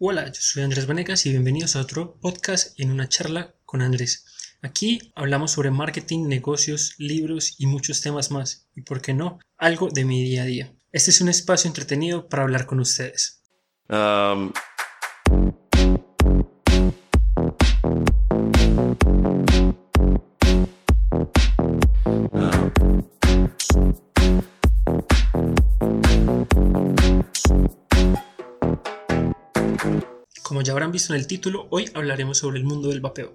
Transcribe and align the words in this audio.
Hola, 0.00 0.26
yo 0.26 0.40
soy 0.40 0.62
Andrés 0.62 0.86
Vanegas 0.86 1.26
y 1.26 1.30
bienvenidos 1.30 1.74
a 1.74 1.80
otro 1.80 2.20
podcast 2.20 2.78
en 2.78 2.92
una 2.92 3.08
charla 3.08 3.56
con 3.64 3.82
Andrés. 3.82 4.24
Aquí 4.62 5.12
hablamos 5.16 5.50
sobre 5.50 5.72
marketing, 5.72 6.28
negocios, 6.28 6.94
libros 6.98 7.56
y 7.58 7.66
muchos 7.66 8.00
temas 8.00 8.30
más. 8.30 8.68
Y 8.76 8.82
por 8.82 9.02
qué 9.02 9.12
no, 9.12 9.40
algo 9.56 9.88
de 9.88 10.04
mi 10.04 10.22
día 10.22 10.42
a 10.42 10.46
día. 10.46 10.72
Este 10.92 11.10
es 11.10 11.20
un 11.20 11.28
espacio 11.28 11.66
entretenido 11.66 12.28
para 12.28 12.44
hablar 12.44 12.66
con 12.66 12.78
ustedes. 12.78 13.42
Um, 13.88 14.52
ya 30.68 30.72
habrán 30.72 30.92
visto 30.92 31.14
en 31.14 31.20
el 31.20 31.26
título, 31.26 31.66
hoy 31.70 31.90
hablaremos 31.94 32.36
sobre 32.36 32.58
el 32.58 32.64
mundo 32.66 32.90
del 32.90 33.00
vapeo. 33.00 33.34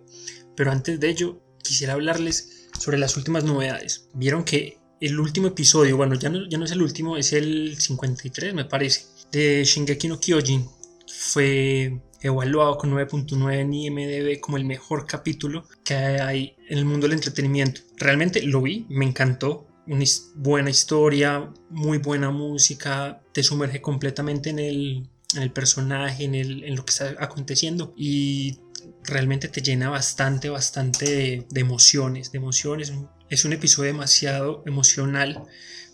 Pero 0.56 0.72
antes 0.72 1.00
de 1.00 1.10
ello, 1.10 1.42
quisiera 1.64 1.94
hablarles 1.94 2.70
sobre 2.80 3.00
las 3.00 3.18
últimas 3.18 3.44
novedades. 3.44 4.08
Vieron 4.14 4.44
que 4.44 4.78
el 5.02 5.20
último 5.20 5.48
episodio, 5.48 5.98
bueno, 5.98 6.14
ya 6.14 6.30
no, 6.30 6.48
ya 6.48 6.60
no 6.60 6.66
es 6.66 6.72
el 6.72 6.84
último, 6.84 7.18
es 7.18 7.34
el 7.34 7.76
53, 7.76 8.54
me 8.54 8.66
parece, 8.66 9.08
de 9.32 9.64
Shingeki 9.66 10.10
no 10.10 10.20
Kyojin. 10.20 10.70
Fue 11.08 12.00
evaluado 12.22 12.78
con 12.78 12.92
9.9 12.92 13.54
en 13.56 13.74
IMDB 13.74 14.40
como 14.40 14.58
el 14.58 14.66
mejor 14.66 15.08
capítulo 15.08 15.68
que 15.84 15.96
hay 15.96 16.56
en 16.70 16.78
el 16.78 16.86
mundo 16.86 17.08
del 17.08 17.18
entretenimiento. 17.18 17.82
Realmente 17.98 18.44
lo 18.44 18.62
vi, 18.62 18.86
me 18.90 19.06
encantó. 19.06 19.66
Una 19.88 20.06
buena 20.36 20.70
historia, 20.70 21.52
muy 21.72 21.98
buena 21.98 22.30
música, 22.30 23.24
te 23.34 23.42
sumerge 23.42 23.82
completamente 23.82 24.52
en 24.52 24.60
el, 24.60 25.10
en 25.36 25.44
el 25.44 25.52
personaje, 25.52 26.26
en, 26.26 26.76
lo 26.76 26.86
que 26.86 26.92
está 26.92 27.16
aconteciendo 27.20 27.94
y 27.98 28.60
realmente 29.04 29.48
te 29.48 29.62
llena 29.62 29.90
bastante, 29.90 30.50
bastante 30.50 31.46
de, 31.50 31.60
emociones, 31.60 32.32
de 32.32 32.38
emociones. 32.38 32.94
Es 33.30 33.46
un 33.46 33.54
episodio 33.54 33.92
demasiado 33.92 34.64
emocional 34.66 35.44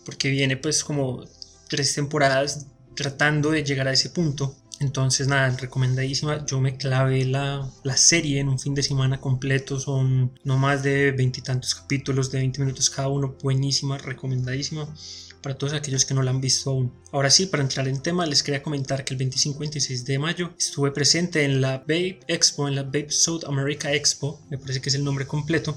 porque 0.04 0.30
viene 0.30 0.56
pues 0.56 0.84
como 0.84 1.24
tres 1.68 1.94
temporadas 1.94 2.66
tratando 2.94 3.50
de 3.50 3.64
llegar 3.64 3.88
a 3.88 3.92
ese 3.92 4.10
punto. 4.10 4.56
Entonces, 4.80 5.28
nada, 5.28 5.54
recomendadísima. 5.58 6.46
Yo 6.46 6.58
me 6.58 6.78
clavé 6.78 7.26
la, 7.26 7.70
la 7.84 7.96
serie 7.98 8.40
en 8.40 8.48
un 8.48 8.58
fin 8.58 8.74
de 8.74 8.82
semana 8.82 9.20
completo. 9.20 9.78
Son 9.78 10.32
no 10.42 10.56
más 10.56 10.82
de 10.82 11.12
veintitantos 11.12 11.74
capítulos 11.74 12.30
de 12.30 12.38
20 12.38 12.60
minutos 12.60 12.88
cada 12.88 13.08
uno. 13.08 13.36
Buenísima, 13.42 13.98
recomendadísima 13.98 14.88
para 15.42 15.56
todos 15.56 15.72
aquellos 15.72 16.04
que 16.04 16.14
no 16.14 16.22
la 16.22 16.30
han 16.30 16.40
visto 16.40 16.70
aún. 16.70 16.92
Ahora 17.12 17.30
sí, 17.30 17.46
para 17.46 17.62
entrar 17.62 17.88
en 17.88 18.02
tema, 18.02 18.26
les 18.26 18.42
quería 18.42 18.62
comentar 18.62 19.04
que 19.04 19.14
el 19.14 19.18
25 19.18 19.56
y 19.56 19.60
26 19.60 20.04
de 20.04 20.18
mayo 20.18 20.50
estuve 20.58 20.90
presente 20.90 21.44
en 21.44 21.60
la 21.60 21.78
Babe 21.78 22.20
Expo, 22.28 22.68
en 22.68 22.76
la 22.76 22.82
Babe 22.82 23.10
South 23.10 23.44
America 23.46 23.92
Expo, 23.92 24.40
me 24.50 24.58
parece 24.58 24.80
que 24.80 24.88
es 24.88 24.94
el 24.94 25.04
nombre 25.04 25.26
completo, 25.26 25.76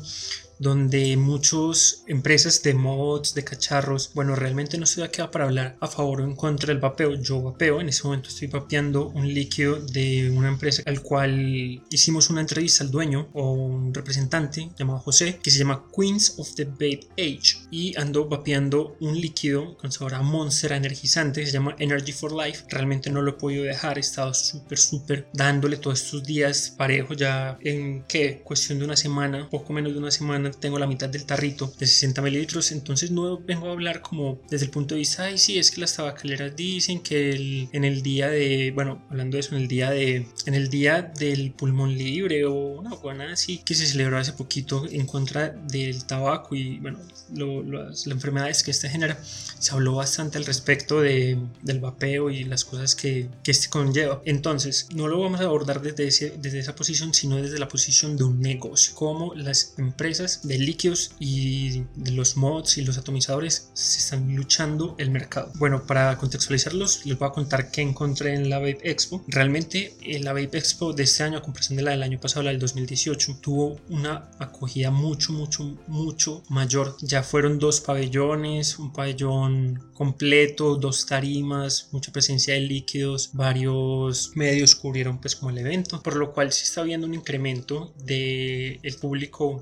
donde 0.59 1.17
muchas 1.17 2.03
empresas 2.07 2.61
de 2.63 2.73
mods, 2.73 3.33
de 3.33 3.43
cacharros, 3.43 4.11
bueno, 4.13 4.35
realmente 4.35 4.77
no 4.77 4.83
estoy 4.83 5.03
aquí 5.03 5.21
para 5.31 5.45
hablar 5.45 5.77
a 5.79 5.87
favor 5.87 6.21
o 6.21 6.23
en 6.23 6.35
contra 6.35 6.67
del 6.67 6.79
vapeo, 6.79 7.15
yo 7.15 7.41
vapeo, 7.41 7.81
en 7.81 7.89
ese 7.89 8.03
momento 8.03 8.29
estoy 8.29 8.47
vapeando 8.47 9.09
un 9.09 9.31
líquido 9.33 9.79
de 9.79 10.31
una 10.31 10.49
empresa 10.49 10.83
al 10.85 11.01
cual 11.01 11.81
hicimos 11.89 12.29
una 12.29 12.41
entrevista 12.41 12.83
al 12.83 12.91
dueño 12.91 13.29
o 13.33 13.51
un 13.51 13.93
representante 13.93 14.69
llamado 14.77 14.99
José, 14.99 15.39
que 15.41 15.51
se 15.51 15.59
llama 15.59 15.85
Queens 15.95 16.35
of 16.37 16.53
the 16.55 16.65
Vape 16.65 17.07
Age 17.17 17.67
y 17.71 17.95
ando 17.97 18.27
vapeando 18.27 18.97
un 18.99 19.19
líquido 19.19 19.77
con 19.77 19.91
sabor 19.91 20.15
a 20.15 20.21
Monster 20.21 20.71
energizante, 20.71 21.45
se 21.45 21.51
llama 21.51 21.75
Energy 21.79 22.11
for 22.11 22.31
Life, 22.31 22.65
realmente 22.69 23.09
no 23.09 23.21
lo 23.21 23.31
he 23.31 23.33
podido 23.33 23.63
dejar, 23.63 23.97
he 23.97 24.01
estado 24.01 24.33
súper, 24.33 24.77
súper 24.77 25.27
dándole 25.33 25.77
todos 25.77 26.01
estos 26.01 26.23
días 26.23 26.73
parejo 26.77 27.13
ya 27.13 27.57
en 27.61 28.03
que 28.03 28.41
cuestión 28.43 28.79
de 28.79 28.85
una 28.85 28.95
semana, 28.95 29.49
poco 29.49 29.73
menos 29.73 29.93
de 29.93 29.99
una 29.99 30.11
semana 30.11 30.42
tengo 30.51 30.79
la 30.79 30.87
mitad 30.87 31.09
del 31.09 31.25
tarrito 31.25 31.71
de 31.79 31.87
60 31.87 32.21
mililitros, 32.21 32.71
entonces 32.71 33.11
no 33.11 33.37
vengo 33.37 33.67
a 33.67 33.71
hablar 33.71 34.01
como 34.01 34.41
desde 34.49 34.65
el 34.65 34.71
punto 34.71 34.95
de 34.95 34.99
vista, 34.99 35.25
ay, 35.25 35.37
sí, 35.37 35.57
es 35.57 35.71
que 35.71 35.81
las 35.81 35.95
tabacaleras 35.95 36.55
dicen 36.55 37.01
que 37.01 37.67
en 37.71 37.83
el 37.83 38.01
día 38.01 38.29
de, 38.29 38.71
bueno, 38.73 39.03
hablando 39.09 39.37
de 39.37 39.41
eso, 39.41 39.55
en 39.55 39.61
el 39.61 39.67
día 39.67 39.91
de, 39.91 40.27
en 40.45 40.53
el 40.53 40.69
día 40.69 41.01
del 41.01 41.51
pulmón 41.51 41.97
libre 41.97 42.45
o 42.45 42.53
una 42.53 42.91
cosa 42.91 43.03
así, 43.31 43.59
que 43.59 43.75
se 43.75 43.85
celebró 43.85 44.17
hace 44.17 44.33
poquito 44.33 44.85
en 44.89 45.05
contra 45.05 45.49
del 45.49 46.05
tabaco 46.05 46.55
y, 46.55 46.79
bueno, 46.79 46.99
las, 47.33 48.07
enfermedades 48.07 48.63
que 48.63 48.71
este 48.71 48.89
genera, 48.89 49.17
se 49.23 49.71
habló 49.71 49.95
bastante 49.95 50.37
al 50.37 50.45
respecto 50.45 51.01
de, 51.01 51.37
del 51.61 51.79
vapeo 51.79 52.29
y 52.29 52.43
las 52.43 52.63
cosas 52.65 52.95
que, 52.95 53.29
que 53.43 53.51
este 53.51 53.69
conlleva. 53.69 54.21
Entonces, 54.25 54.87
no 54.93 55.07
lo 55.07 55.19
vamos 55.19 55.41
a 55.41 55.45
abordar 55.45 55.81
desde, 55.81 56.31
desde 56.37 56.59
esa 56.59 56.75
posición, 56.75 57.13
sino 57.13 57.37
desde 57.37 57.59
la 57.59 57.67
posición 57.67 58.17
de 58.17 58.23
un 58.23 58.39
negocio, 58.39 58.93
como 58.95 59.33
las 59.35 59.73
empresas 59.77 60.32
de 60.43 60.57
líquidos 60.57 61.11
y 61.19 61.83
de 61.95 62.11
los 62.11 62.37
mods 62.37 62.77
y 62.77 62.83
los 62.83 62.97
atomizadores 62.97 63.69
se 63.73 63.99
están 63.99 64.35
luchando 64.35 64.95
el 64.97 65.11
mercado. 65.11 65.51
Bueno, 65.55 65.85
para 65.85 66.17
contextualizarlos, 66.17 67.05
les 67.05 67.17
voy 67.17 67.27
a 67.27 67.31
contar 67.31 67.71
qué 67.71 67.81
encontré 67.81 68.33
en 68.33 68.49
la 68.49 68.59
Vape 68.59 68.79
Expo. 68.89 69.23
Realmente, 69.27 69.95
en 70.01 70.17
eh, 70.17 70.23
la 70.23 70.33
Vape 70.33 70.57
Expo 70.57 70.93
de 70.93 71.03
este 71.03 71.23
año, 71.23 71.37
a 71.37 71.41
comparación 71.41 71.77
de 71.77 71.83
la 71.83 71.91
del 71.91 72.03
año 72.03 72.19
pasado, 72.19 72.43
la 72.43 72.51
del 72.51 72.59
2018, 72.59 73.37
tuvo 73.41 73.77
una 73.89 74.29
acogida 74.39 74.91
mucho, 74.91 75.33
mucho, 75.33 75.77
mucho 75.87 76.43
mayor. 76.49 76.95
Ya 77.01 77.23
fueron 77.23 77.59
dos 77.59 77.81
pabellones, 77.81 78.79
un 78.79 78.91
pabellón 78.91 79.83
completo, 79.93 80.75
dos 80.75 81.05
tarimas, 81.05 81.89
mucha 81.91 82.11
presencia 82.11 82.53
de 82.53 82.61
líquidos, 82.61 83.31
varios 83.33 84.31
medios 84.35 84.75
cubrieron 84.75 85.19
pues 85.19 85.35
como 85.35 85.51
el 85.51 85.57
evento, 85.57 86.01
por 86.01 86.15
lo 86.15 86.33
cual 86.33 86.51
se 86.51 86.63
está 86.63 86.83
viendo 86.83 87.07
un 87.07 87.13
incremento 87.13 87.93
del 88.03 88.79
el 88.83 88.95
público 88.99 89.61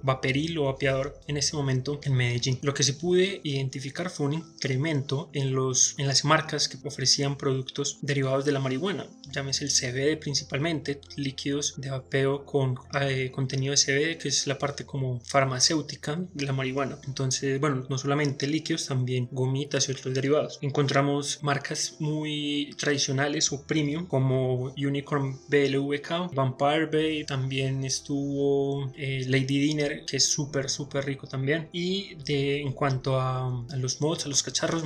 vapeador 0.66 1.20
en 1.28 1.38
este 1.38 1.56
momento 1.56 2.00
en 2.04 2.14
Medellín. 2.14 2.60
Lo 2.62 2.74
que 2.74 2.84
se 2.84 2.94
pude 2.94 3.42
identificar 3.44 4.10
fue 4.10 4.28
un 4.28 4.34
incremento 4.34 5.30
en, 5.34 5.54
los, 5.54 5.96
en 5.98 6.08
las 6.08 6.26
marcas 6.26 6.68
que 6.68 6.78
ofrecían 6.88 7.38
productos 7.38 8.00
derivados 8.02 8.46
de 8.46 8.52
la 8.52 8.60
marihuana, 8.60 9.08
llámese 9.32 9.66
el 9.66 9.72
CBD 9.72 10.20
principalmente, 10.20 11.02
líquidos 11.16 11.76
de 11.78 11.90
vapeo 11.90 12.46
con 12.46 12.76
eh, 13.00 13.32
contenido 13.32 13.72
de 13.72 13.78
CBD, 13.78 14.18
que 14.18 14.30
es 14.30 14.48
la 14.48 14.58
parte 14.58 14.86
como 14.86 15.20
farmacéutica 15.22 16.20
de 16.34 16.46
la 16.46 16.54
marihuana. 16.54 16.98
Entonces, 17.08 17.60
bueno, 17.60 17.86
no 17.90 17.98
solamente 17.98 18.48
líquidos, 18.48 18.88
también 18.88 19.28
gomitas 19.32 19.88
y 19.88 19.92
otros 19.92 20.14
derivados. 20.14 20.60
Encontramos 20.62 21.40
marcas 21.42 21.96
muy 22.00 22.76
tradicionales 22.78 23.52
o 23.52 23.64
premium 23.64 24.06
como 24.06 24.74
Unicorn 24.78 25.40
BLVK, 25.48 26.34
Vampire 26.34 26.86
Bay, 26.86 27.26
también 27.26 27.84
estuvo 27.84 28.92
eh, 28.96 29.26
Lady 29.28 29.60
Dinner, 29.60 30.06
que 30.06 30.18
es 30.18 30.26
súper 30.26 30.51
súper, 30.52 30.70
súper 30.70 31.06
rico 31.06 31.28
también. 31.28 31.70
Y 31.72 32.16
de, 32.16 32.62
en 32.62 32.74
cuanto 32.74 33.20
a, 33.20 33.66
los 33.78 34.02
mods, 34.02 34.26
a 34.26 34.30
los 34.30 34.44
cacharros, 34.44 34.84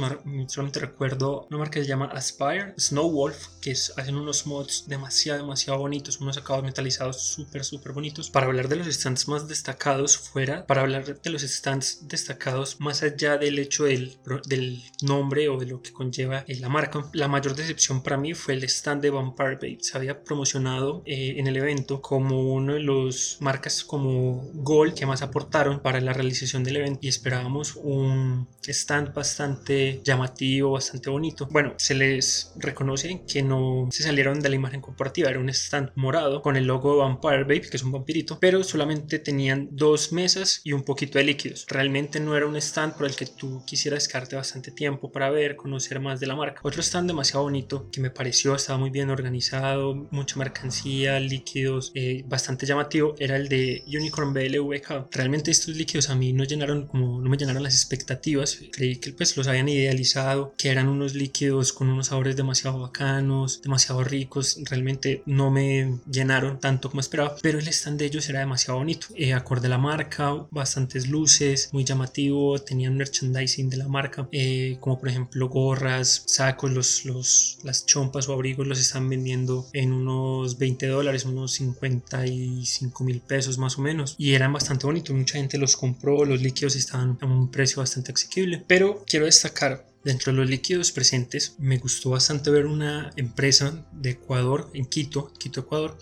solamente 0.47 0.79
recuerdo 0.79 1.47
una 1.49 1.59
marca 1.59 1.79
que 1.79 1.83
se 1.83 1.89
llama 1.89 2.05
Aspire, 2.05 2.73
Snow 2.77 3.09
Wolf, 3.09 3.47
que 3.61 3.71
es, 3.71 3.91
hacen 3.97 4.15
unos 4.15 4.45
mods 4.45 4.85
demasiado, 4.87 5.39
demasiado 5.41 5.79
bonitos, 5.79 6.19
unos 6.21 6.37
acabados 6.37 6.65
metalizados 6.65 7.19
súper, 7.21 7.63
súper 7.63 7.93
bonitos. 7.93 8.29
Para 8.29 8.45
hablar 8.45 8.67
de 8.67 8.75
los 8.75 8.87
stands 8.87 9.27
más 9.27 9.47
destacados 9.47 10.17
fuera, 10.17 10.67
para 10.67 10.81
hablar 10.81 11.19
de 11.19 11.29
los 11.31 11.41
stands 11.41 12.07
destacados 12.07 12.79
más 12.79 13.01
allá 13.01 13.37
del 13.37 13.57
hecho 13.57 13.85
del, 13.85 14.19
del 14.45 14.83
nombre 15.01 15.49
o 15.49 15.57
de 15.57 15.65
lo 15.65 15.81
que 15.81 15.91
conlleva 15.91 16.45
la 16.47 16.69
marca, 16.69 17.09
la 17.13 17.27
mayor 17.27 17.55
decepción 17.55 18.03
para 18.03 18.17
mí 18.17 18.33
fue 18.33 18.53
el 18.53 18.63
stand 18.65 19.01
de 19.01 19.09
Vampire 19.09 19.55
Babe. 19.55 19.79
Se 19.81 19.97
había 19.97 20.23
promocionado 20.23 21.01
eh, 21.05 21.35
en 21.37 21.47
el 21.47 21.57
evento 21.57 22.01
como 22.01 22.53
uno 22.53 22.73
de 22.73 22.81
los 22.81 23.37
marcas 23.39 23.83
como 23.83 24.43
Gold 24.53 24.93
que 24.93 25.05
más 25.05 25.21
aporta 25.21 25.54
para 25.55 26.01
la 26.01 26.11
realización 26.11 26.65
del 26.65 26.75
evento 26.75 26.99
y 27.03 27.07
esperábamos 27.07 27.77
un 27.77 28.45
stand 28.67 29.13
bastante 29.13 30.01
llamativo, 30.03 30.71
bastante 30.71 31.09
bonito. 31.09 31.47
Bueno, 31.49 31.75
se 31.77 31.95
les 31.95 32.51
reconoce 32.57 33.21
que 33.25 33.41
no 33.41 33.87
se 33.89 34.03
salieron 34.03 34.41
de 34.41 34.49
la 34.49 34.55
imagen 34.55 34.81
corporativa, 34.81 35.29
era 35.29 35.39
un 35.39 35.47
stand 35.47 35.91
morado 35.95 36.41
con 36.41 36.57
el 36.57 36.65
logo 36.65 36.95
de 36.95 36.99
Vampire 36.99 37.43
Babe, 37.43 37.61
que 37.61 37.77
es 37.77 37.83
un 37.83 37.93
vampirito, 37.93 38.37
pero 38.37 38.65
solamente 38.65 39.17
tenían 39.17 39.69
dos 39.71 40.11
mesas 40.11 40.59
y 40.65 40.73
un 40.73 40.83
poquito 40.83 41.19
de 41.19 41.23
líquidos. 41.23 41.65
Realmente 41.69 42.19
no 42.19 42.35
era 42.35 42.47
un 42.47 42.57
stand 42.57 42.95
por 42.95 43.05
el 43.05 43.15
que 43.15 43.25
tú 43.25 43.63
quisieras 43.65 44.09
quedarte 44.09 44.35
bastante 44.35 44.71
tiempo 44.71 45.09
para 45.09 45.29
ver, 45.29 45.55
conocer 45.55 46.01
más 46.01 46.19
de 46.19 46.27
la 46.27 46.35
marca. 46.35 46.59
Otro 46.63 46.81
stand 46.81 47.07
demasiado 47.07 47.43
bonito 47.43 47.89
que 47.91 48.01
me 48.01 48.09
pareció 48.09 48.55
estaba 48.55 48.77
muy 48.77 48.89
bien 48.89 49.09
organizado, 49.09 49.95
mucha 50.11 50.37
mercancía, 50.37 51.17
líquidos, 51.21 51.93
eh, 51.95 52.25
bastante 52.27 52.65
llamativo, 52.65 53.15
era 53.19 53.37
el 53.37 53.47
de 53.47 53.85
Unicorn 53.87 54.33
BLVK. 54.33 55.07
Realmente 55.11 55.44
realmente 55.45 55.51
estos 55.51 55.75
líquidos 55.75 56.09
a 56.09 56.15
mí 56.15 56.33
no 56.33 56.43
llenaron 56.43 56.87
como 56.87 57.21
no 57.21 57.29
me 57.29 57.37
llenaron 57.37 57.63
las 57.63 57.75
expectativas. 57.75 58.59
Creí 58.71 58.97
que 58.97 59.11
pues 59.13 59.37
los 59.37 59.47
habían 59.47 59.69
idealizado 59.69 60.53
que 60.57 60.69
eran 60.69 60.87
unos 60.87 61.13
líquidos 61.13 61.73
con 61.73 61.89
unos 61.89 62.07
sabores 62.07 62.35
demasiado 62.35 62.79
bacanos 62.79 63.61
demasiado 63.61 64.03
ricos. 64.03 64.57
Realmente 64.63 65.21
no 65.25 65.51
me 65.51 65.99
llenaron 66.09 66.59
tanto 66.59 66.89
como 66.89 67.01
esperaba 67.01 67.35
pero 67.41 67.59
el 67.59 67.67
stand 67.67 67.99
de 67.99 68.05
ellos 68.05 68.27
era 68.29 68.39
demasiado 68.39 68.79
bonito. 68.79 69.07
Eh, 69.15 69.33
acorde 69.33 69.67
a 69.67 69.69
la 69.69 69.77
marca 69.77 70.47
bastantes 70.51 71.07
luces 71.07 71.69
muy 71.71 71.83
llamativo. 71.83 72.59
Tenían 72.59 72.97
merchandising 72.97 73.69
de 73.69 73.77
la 73.77 73.87
marca 73.87 74.27
eh, 74.31 74.77
como 74.79 74.99
por 74.99 75.09
ejemplo 75.09 75.49
gorras 75.49 76.23
sacos 76.25 76.71
los, 76.71 77.05
los 77.05 77.59
las 77.63 77.85
chompas 77.85 78.27
o 78.29 78.33
abrigos 78.33 78.67
los 78.67 78.79
están 78.79 79.09
vendiendo 79.09 79.67
en 79.73 79.93
unos 79.93 80.57
20 80.57 80.87
dólares 80.87 81.25
unos 81.25 81.53
55 81.53 83.03
mil 83.03 83.21
pesos 83.21 83.57
más 83.57 83.77
o 83.77 83.81
menos. 83.81 84.15
Y 84.17 84.33
eran 84.33 84.53
bastante 84.53 84.85
bonitos 84.85 85.15
mucha 85.15 85.34
gente 85.35 85.57
los 85.57 85.75
compró 85.75 86.25
los 86.25 86.41
líquidos 86.41 86.75
estaban 86.75 87.17
a 87.21 87.25
un 87.25 87.51
precio 87.51 87.77
bastante 87.77 88.11
asequible 88.11 88.63
pero 88.67 89.03
quiero 89.05 89.25
destacar 89.25 89.85
Dentro 90.05 90.31
de 90.31 90.37
los 90.37 90.47
líquidos 90.47 90.91
presentes, 90.91 91.55
me 91.57 91.79
gustó 91.79 92.11
bastante 92.11 92.51
ver 92.51 92.67
una 92.67 93.11
empresa 93.15 93.87
de 93.91 94.11
Ecuador, 94.11 94.69
en 94.75 94.85
Quito, 94.85 95.33
Quito, 95.33 95.61
Ecuador, 95.61 95.97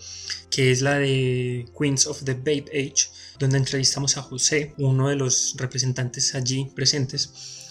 que 0.50 0.70
es 0.70 0.82
la 0.82 0.98
de 0.98 1.64
Queens 1.76 2.06
of 2.06 2.22
the 2.22 2.34
Babe 2.34 2.66
Age, 2.74 3.08
donde 3.38 3.56
entrevistamos 3.56 4.18
a 4.18 4.22
José, 4.22 4.74
uno 4.76 5.08
de 5.08 5.16
los 5.16 5.54
representantes 5.56 6.34
allí 6.34 6.70
presentes. 6.74 7.63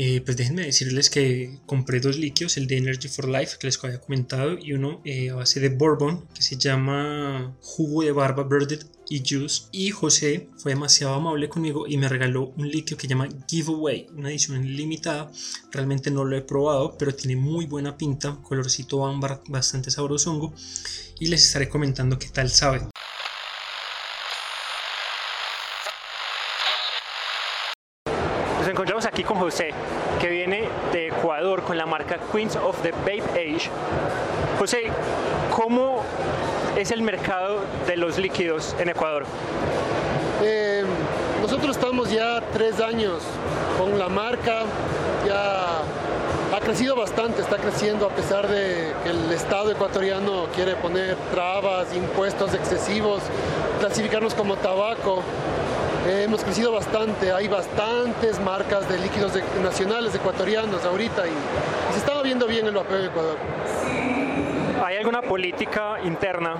Eh, 0.00 0.20
pues 0.20 0.36
déjenme 0.36 0.62
decirles 0.62 1.10
que 1.10 1.58
compré 1.66 1.98
dos 1.98 2.16
líquidos, 2.16 2.56
el 2.56 2.68
de 2.68 2.76
Energy 2.76 3.08
for 3.08 3.28
Life 3.28 3.56
que 3.58 3.66
les 3.66 3.82
había 3.82 4.00
comentado 4.00 4.56
y 4.56 4.72
uno 4.72 5.00
eh, 5.04 5.30
a 5.30 5.34
base 5.34 5.58
de 5.58 5.70
bourbon 5.70 6.24
que 6.32 6.40
se 6.40 6.56
llama 6.56 7.56
jugo 7.60 8.04
de 8.04 8.12
barba 8.12 8.44
birded 8.44 8.86
y 9.08 9.24
Juice. 9.28 9.62
Y 9.72 9.90
José 9.90 10.50
fue 10.56 10.70
demasiado 10.70 11.14
amable 11.14 11.48
conmigo 11.48 11.88
y 11.88 11.96
me 11.96 12.08
regaló 12.08 12.52
un 12.56 12.70
líquido 12.70 12.96
que 12.96 13.08
llama 13.08 13.28
Giveaway, 13.48 14.06
una 14.14 14.30
edición 14.30 14.64
limitada. 14.64 15.32
Realmente 15.72 16.12
no 16.12 16.24
lo 16.24 16.36
he 16.36 16.42
probado, 16.42 16.96
pero 16.96 17.12
tiene 17.12 17.34
muy 17.34 17.66
buena 17.66 17.98
pinta, 17.98 18.38
colorcito 18.44 19.04
ámbar, 19.04 19.42
bastante 19.48 19.90
sabrosongo. 19.90 20.54
Y 21.18 21.26
les 21.26 21.44
estaré 21.44 21.68
comentando 21.68 22.20
qué 22.20 22.28
tal 22.28 22.50
sabe. 22.50 22.88
Nos 28.58 28.68
encontramos 28.68 29.07
aquí 29.18 29.24
con 29.24 29.38
José, 29.38 29.70
que 30.20 30.28
viene 30.28 30.68
de 30.92 31.08
Ecuador 31.08 31.64
con 31.64 31.76
la 31.76 31.86
marca 31.86 32.18
Queens 32.30 32.54
of 32.54 32.80
the 32.82 32.92
Babe 32.92 33.24
Age. 33.32 33.68
José, 34.60 34.92
¿cómo 35.56 36.04
es 36.76 36.92
el 36.92 37.02
mercado 37.02 37.58
de 37.88 37.96
los 37.96 38.16
líquidos 38.16 38.76
en 38.78 38.90
Ecuador? 38.90 39.24
Eh, 40.44 40.84
nosotros 41.42 41.76
estamos 41.76 42.12
ya 42.12 42.40
tres 42.52 42.78
años 42.80 43.24
con 43.76 43.98
la 43.98 44.08
marca, 44.08 44.60
ya 45.26 45.80
ha 46.56 46.60
crecido 46.60 46.94
bastante, 46.94 47.42
está 47.42 47.56
creciendo 47.56 48.06
a 48.06 48.10
pesar 48.10 48.46
de 48.46 48.92
que 49.02 49.10
el 49.10 49.32
Estado 49.32 49.72
ecuatoriano 49.72 50.44
quiere 50.54 50.76
poner 50.76 51.16
trabas, 51.32 51.92
impuestos 51.92 52.54
excesivos, 52.54 53.20
clasificarnos 53.80 54.34
como 54.34 54.54
tabaco. 54.54 55.24
Eh, 56.08 56.22
hemos 56.22 56.42
crecido 56.42 56.72
bastante, 56.72 57.32
hay 57.32 57.48
bastantes 57.48 58.40
marcas 58.40 58.88
de 58.88 58.98
líquidos 58.98 59.32
nacionales 59.62 60.14
ecuatorianos 60.14 60.82
ahorita 60.82 61.26
y, 61.26 61.30
y, 61.30 61.92
se 61.92 61.98
está 61.98 62.22
viendo 62.22 62.46
bien 62.46 62.66
el 62.66 62.72
vapeo 62.72 62.98
en 62.98 63.04
Ecuador. 63.04 63.36
¿Hay 64.82 64.96
alguna 64.96 65.20
política 65.20 65.98
interna 66.02 66.54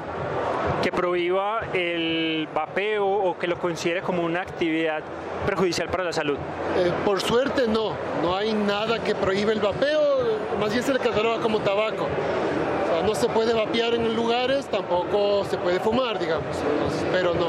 que 0.82 0.92
prohíba 0.92 1.62
el 1.72 2.46
vapeo 2.54 3.06
o 3.06 3.38
que 3.38 3.46
lo 3.46 3.58
considere 3.58 4.02
como 4.02 4.22
una 4.22 4.42
actividad 4.42 5.02
perjudicial 5.46 5.88
para 5.88 6.04
la 6.04 6.12
salud? 6.12 6.36
Eh, 6.76 6.92
por 7.06 7.22
suerte 7.22 7.66
no, 7.66 7.94
no 8.20 8.36
hay 8.36 8.52
nada 8.52 8.98
que 9.02 9.14
prohíbe 9.14 9.54
el 9.54 9.60
vapeo, 9.60 10.36
más 10.60 10.72
bien 10.72 10.82
se 10.82 10.92
le 10.92 10.98
cataloga 10.98 11.40
como 11.40 11.60
tabaco. 11.60 12.06
No 13.08 13.14
se 13.14 13.26
puede 13.26 13.54
vapear 13.54 13.94
en 13.94 14.14
lugares, 14.14 14.66
tampoco 14.66 15.42
se 15.46 15.56
puede 15.56 15.80
fumar, 15.80 16.18
digamos, 16.18 16.54
pero 17.10 17.32
no. 17.32 17.48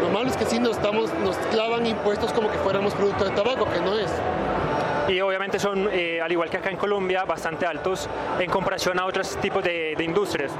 Lo 0.00 0.08
malo 0.14 0.30
es 0.30 0.36
que 0.36 0.44
sí 0.44 0.60
nos, 0.60 0.76
estamos, 0.76 1.12
nos 1.24 1.34
clavan 1.50 1.84
impuestos 1.84 2.32
como 2.32 2.48
que 2.48 2.56
fuéramos 2.58 2.94
producto 2.94 3.24
de 3.24 3.30
tabaco, 3.32 3.64
que 3.64 3.80
no 3.80 3.98
es 3.98 4.08
y 5.08 5.20
obviamente 5.20 5.58
son, 5.58 5.88
eh, 5.92 6.20
al 6.20 6.30
igual 6.30 6.48
que 6.48 6.58
acá 6.58 6.70
en 6.70 6.76
Colombia, 6.76 7.24
bastante 7.24 7.66
altos 7.66 8.08
en 8.38 8.48
comparación 8.48 9.00
a 9.00 9.04
otros 9.04 9.36
tipos 9.38 9.64
de, 9.64 9.96
de 9.98 10.04
industrias. 10.04 10.52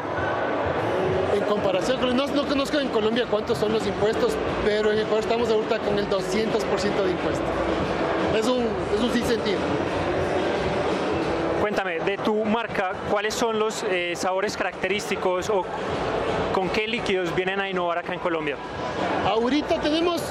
En 1.32 1.44
comparación, 1.44 2.00
no, 2.16 2.26
no 2.26 2.46
conozco 2.48 2.80
en 2.80 2.88
Colombia 2.88 3.26
cuántos 3.30 3.56
son 3.56 3.72
los 3.72 3.86
impuestos, 3.86 4.32
pero 4.64 4.90
en 4.90 4.98
Ecuador 4.98 5.20
estamos 5.20 5.48
ahorita 5.48 5.78
con 5.78 5.96
el 5.96 6.08
200% 6.08 7.04
de 7.04 7.10
impuestos. 7.12 7.46
Es 8.36 8.48
un, 8.48 8.66
es 8.96 9.00
un 9.00 9.12
sinsentido. 9.12 9.60
De 12.04 12.16
tu 12.16 12.44
marca, 12.44 12.92
¿cuáles 13.10 13.34
son 13.34 13.58
los 13.58 13.84
eh, 13.84 14.14
sabores 14.16 14.56
característicos 14.56 15.50
o 15.50 15.64
con 16.54 16.70
qué 16.70 16.88
líquidos 16.88 17.34
vienen 17.34 17.60
a 17.60 17.68
innovar 17.68 17.98
acá 17.98 18.14
en 18.14 18.20
Colombia? 18.20 18.56
Ahorita 19.26 19.80
tenemos 19.80 20.22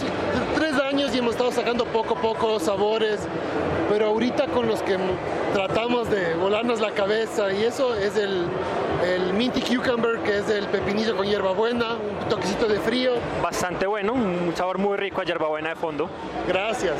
tres 0.55 0.73
años 0.73 1.13
y 1.13 1.19
hemos 1.19 1.31
estado 1.33 1.51
sacando 1.51 1.85
poco 1.85 2.15
poco 2.15 2.59
sabores, 2.59 3.19
pero 3.87 4.07
ahorita 4.07 4.47
con 4.47 4.67
los 4.67 4.81
que 4.81 4.97
tratamos 5.53 6.09
de 6.09 6.33
volarnos 6.35 6.81
la 6.81 6.91
cabeza 6.91 7.51
y 7.53 7.63
eso 7.63 7.93
es 7.95 8.15
el, 8.17 8.47
el 9.03 9.33
Minty 9.33 9.61
Cucumber, 9.61 10.19
que 10.19 10.39
es 10.39 10.49
el 10.49 10.67
pepinillo 10.67 11.15
con 11.15 11.25
hierbabuena, 11.25 11.93
un 11.93 12.29
toquecito 12.29 12.67
de 12.67 12.79
frío. 12.79 13.13
Bastante 13.41 13.85
bueno, 13.87 14.13
un 14.13 14.53
sabor 14.55 14.77
muy 14.77 14.97
rico 14.97 15.21
a 15.21 15.23
hierbabuena 15.23 15.69
de 15.69 15.75
fondo. 15.75 16.09
Gracias. 16.47 16.95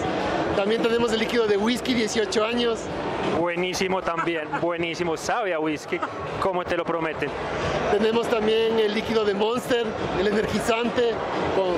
También 0.56 0.81
tenemos 0.81 1.12
el 1.12 1.19
líquido 1.19 1.48
de 1.48 1.57
whisky, 1.57 1.94
18 1.94 2.46
años. 2.46 2.80
Buenísimo 3.40 4.01
también, 4.01 4.48
buenísimo, 4.62 5.18
sabe 5.18 5.54
a 5.54 5.60
whisky, 5.60 6.00
como 6.42 6.63
te 6.63 6.78
lo 6.78 6.86
prometen. 6.86 7.30
Tenemos 7.92 8.28
también 8.28 8.80
el 8.80 8.94
líquido 8.94 9.25
de 9.25 9.34
Monster, 9.34 9.86
el 10.19 10.28
energizante, 10.28 11.12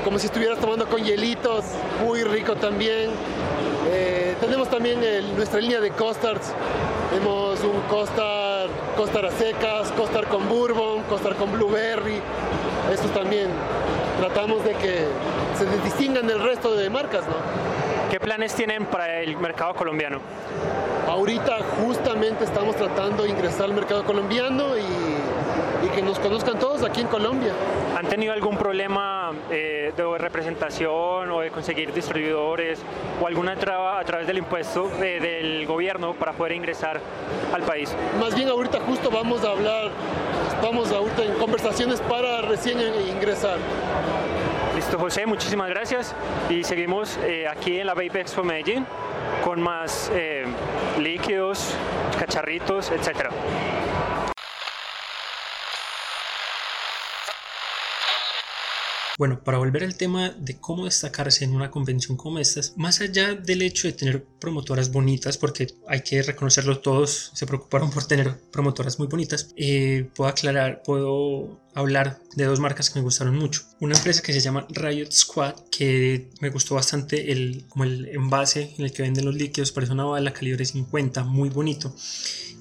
como 0.04 0.20
si 0.20 0.28
estuvieras 0.28 0.60
tomando 0.60 0.88
con 0.88 1.04
hielitos, 1.04 1.66
muy 2.04 2.24
rico 2.24 2.56
también. 2.56 3.12
Eh, 3.90 4.36
tenemos 4.40 4.70
también 4.70 5.04
el, 5.04 5.36
nuestra 5.36 5.60
línea 5.60 5.80
de 5.80 5.92
costards, 5.92 6.54
tenemos 7.10 7.60
un 7.62 7.82
costard, 7.90 8.51
costar 8.96 9.26
a 9.26 9.32
secas, 9.32 9.92
costar 9.92 10.28
con 10.28 10.48
bourbon, 10.48 11.04
costar 11.04 11.36
con 11.36 11.52
blueberry, 11.52 12.22
estos 12.92 13.12
también 13.12 13.48
tratamos 14.20 14.64
de 14.64 14.74
que 14.76 15.06
se 15.58 15.66
distingan 15.84 16.28
del 16.28 16.42
resto 16.42 16.76
de 16.76 16.90
marcas, 16.90 17.26
¿no? 17.28 17.36
¿Qué 18.10 18.20
planes 18.20 18.54
tienen 18.54 18.86
para 18.86 19.20
el 19.22 19.38
mercado 19.38 19.74
colombiano? 19.74 20.20
Ahorita 21.08 21.60
justamente 21.84 22.44
estamos 22.44 22.76
tratando 22.76 23.24
de 23.24 23.30
ingresar 23.30 23.64
al 23.64 23.74
mercado 23.74 24.04
colombiano 24.04 24.78
y, 24.78 24.82
conozcan 26.22 26.60
todos 26.60 26.84
aquí 26.84 27.02
en 27.02 27.08
Colombia. 27.08 27.54
¿Han 27.98 28.08
tenido 28.08 28.34
algún 28.34 28.58
problema 28.58 29.32
eh, 29.50 29.92
de 29.96 30.18
representación 30.18 31.32
o 31.32 31.42
de 31.42 31.52
conseguir 31.52 31.94
distribuidores 31.94 32.80
o 33.22 33.28
alguna 33.28 33.56
traba 33.56 34.00
a 34.00 34.04
través 34.04 34.28
del 34.28 34.38
impuesto 34.38 34.90
eh, 35.02 35.20
del 35.20 35.66
gobierno 35.66 36.14
para 36.14 36.34
poder 36.34 36.54
ingresar 36.54 37.00
al 37.54 37.64
país? 37.64 37.96
Más 38.20 38.36
bien 38.36 38.50
ahorita 38.50 38.80
justo 38.82 39.10
vamos 39.10 39.44
a 39.44 39.52
hablar, 39.52 39.90
estamos 40.54 40.92
ahorita 40.92 41.24
en 41.24 41.34
conversaciones 41.34 42.00
para 42.02 42.42
recién 42.42 42.80
ingresar. 43.10 43.58
Listo, 44.76 44.98
José, 44.98 45.26
muchísimas 45.26 45.70
gracias 45.70 46.16
y 46.50 46.64
seguimos 46.64 47.18
eh, 47.24 47.48
aquí 47.48 47.80
en 47.80 47.88
la 47.88 47.94
Vape 47.94 48.22
Expo 48.22 48.44
Medellín 48.44 48.86
con 49.44 49.62
más 49.62 50.10
eh, 50.14 50.46
líquidos, 51.00 51.76
cacharritos, 52.18 52.92
etcétera. 52.92 53.32
Bueno, 59.22 59.44
para 59.44 59.60
volver 59.60 59.84
al 59.84 59.98
tema 59.98 60.32
de 60.32 60.60
cómo 60.60 60.86
destacarse 60.86 61.46
en 61.46 61.54
una 61.54 61.70
convención 61.70 62.18
como 62.18 62.40
estas, 62.40 62.76
más 62.76 63.02
allá 63.02 63.36
del 63.36 63.62
hecho 63.62 63.88
de 63.88 63.94
tener 63.94 64.26
promotoras 64.42 64.92
bonitas, 64.92 65.38
porque 65.38 65.68
hay 65.88 66.02
que 66.02 66.22
reconocerlo 66.24 66.80
todos, 66.80 67.32
se 67.34 67.46
preocuparon 67.46 67.92
por 67.92 68.06
tener 68.06 68.38
promotoras 68.52 69.00
muy 69.00 69.08
bonitas, 69.08 69.54
eh, 69.56 70.10
puedo 70.16 70.30
aclarar, 70.30 70.82
puedo 70.84 71.62
hablar 71.74 72.20
de 72.36 72.46
dos 72.46 72.60
marcas 72.60 72.90
que 72.90 73.00
me 73.00 73.04
gustaron 73.04 73.38
mucho. 73.38 73.62
Una 73.80 73.96
empresa 73.96 74.22
que 74.22 74.34
se 74.34 74.42
llama 74.42 74.68
Riot 74.70 75.12
Squad, 75.12 75.56
que 75.70 76.30
me 76.42 76.50
gustó 76.50 76.76
bastante 76.76 77.32
el, 77.32 77.66
como 77.70 77.84
el 77.84 78.08
envase 78.10 78.74
en 78.78 78.86
el 78.86 78.92
que 78.92 79.04
venden 79.04 79.26
los 79.26 79.36
líquidos, 79.36 79.72
parece 79.72 79.94
una 79.94 80.06
bala 80.06 80.34
calibre 80.34 80.66
50, 80.66 81.24
muy 81.24 81.50
bonito. 81.50 81.96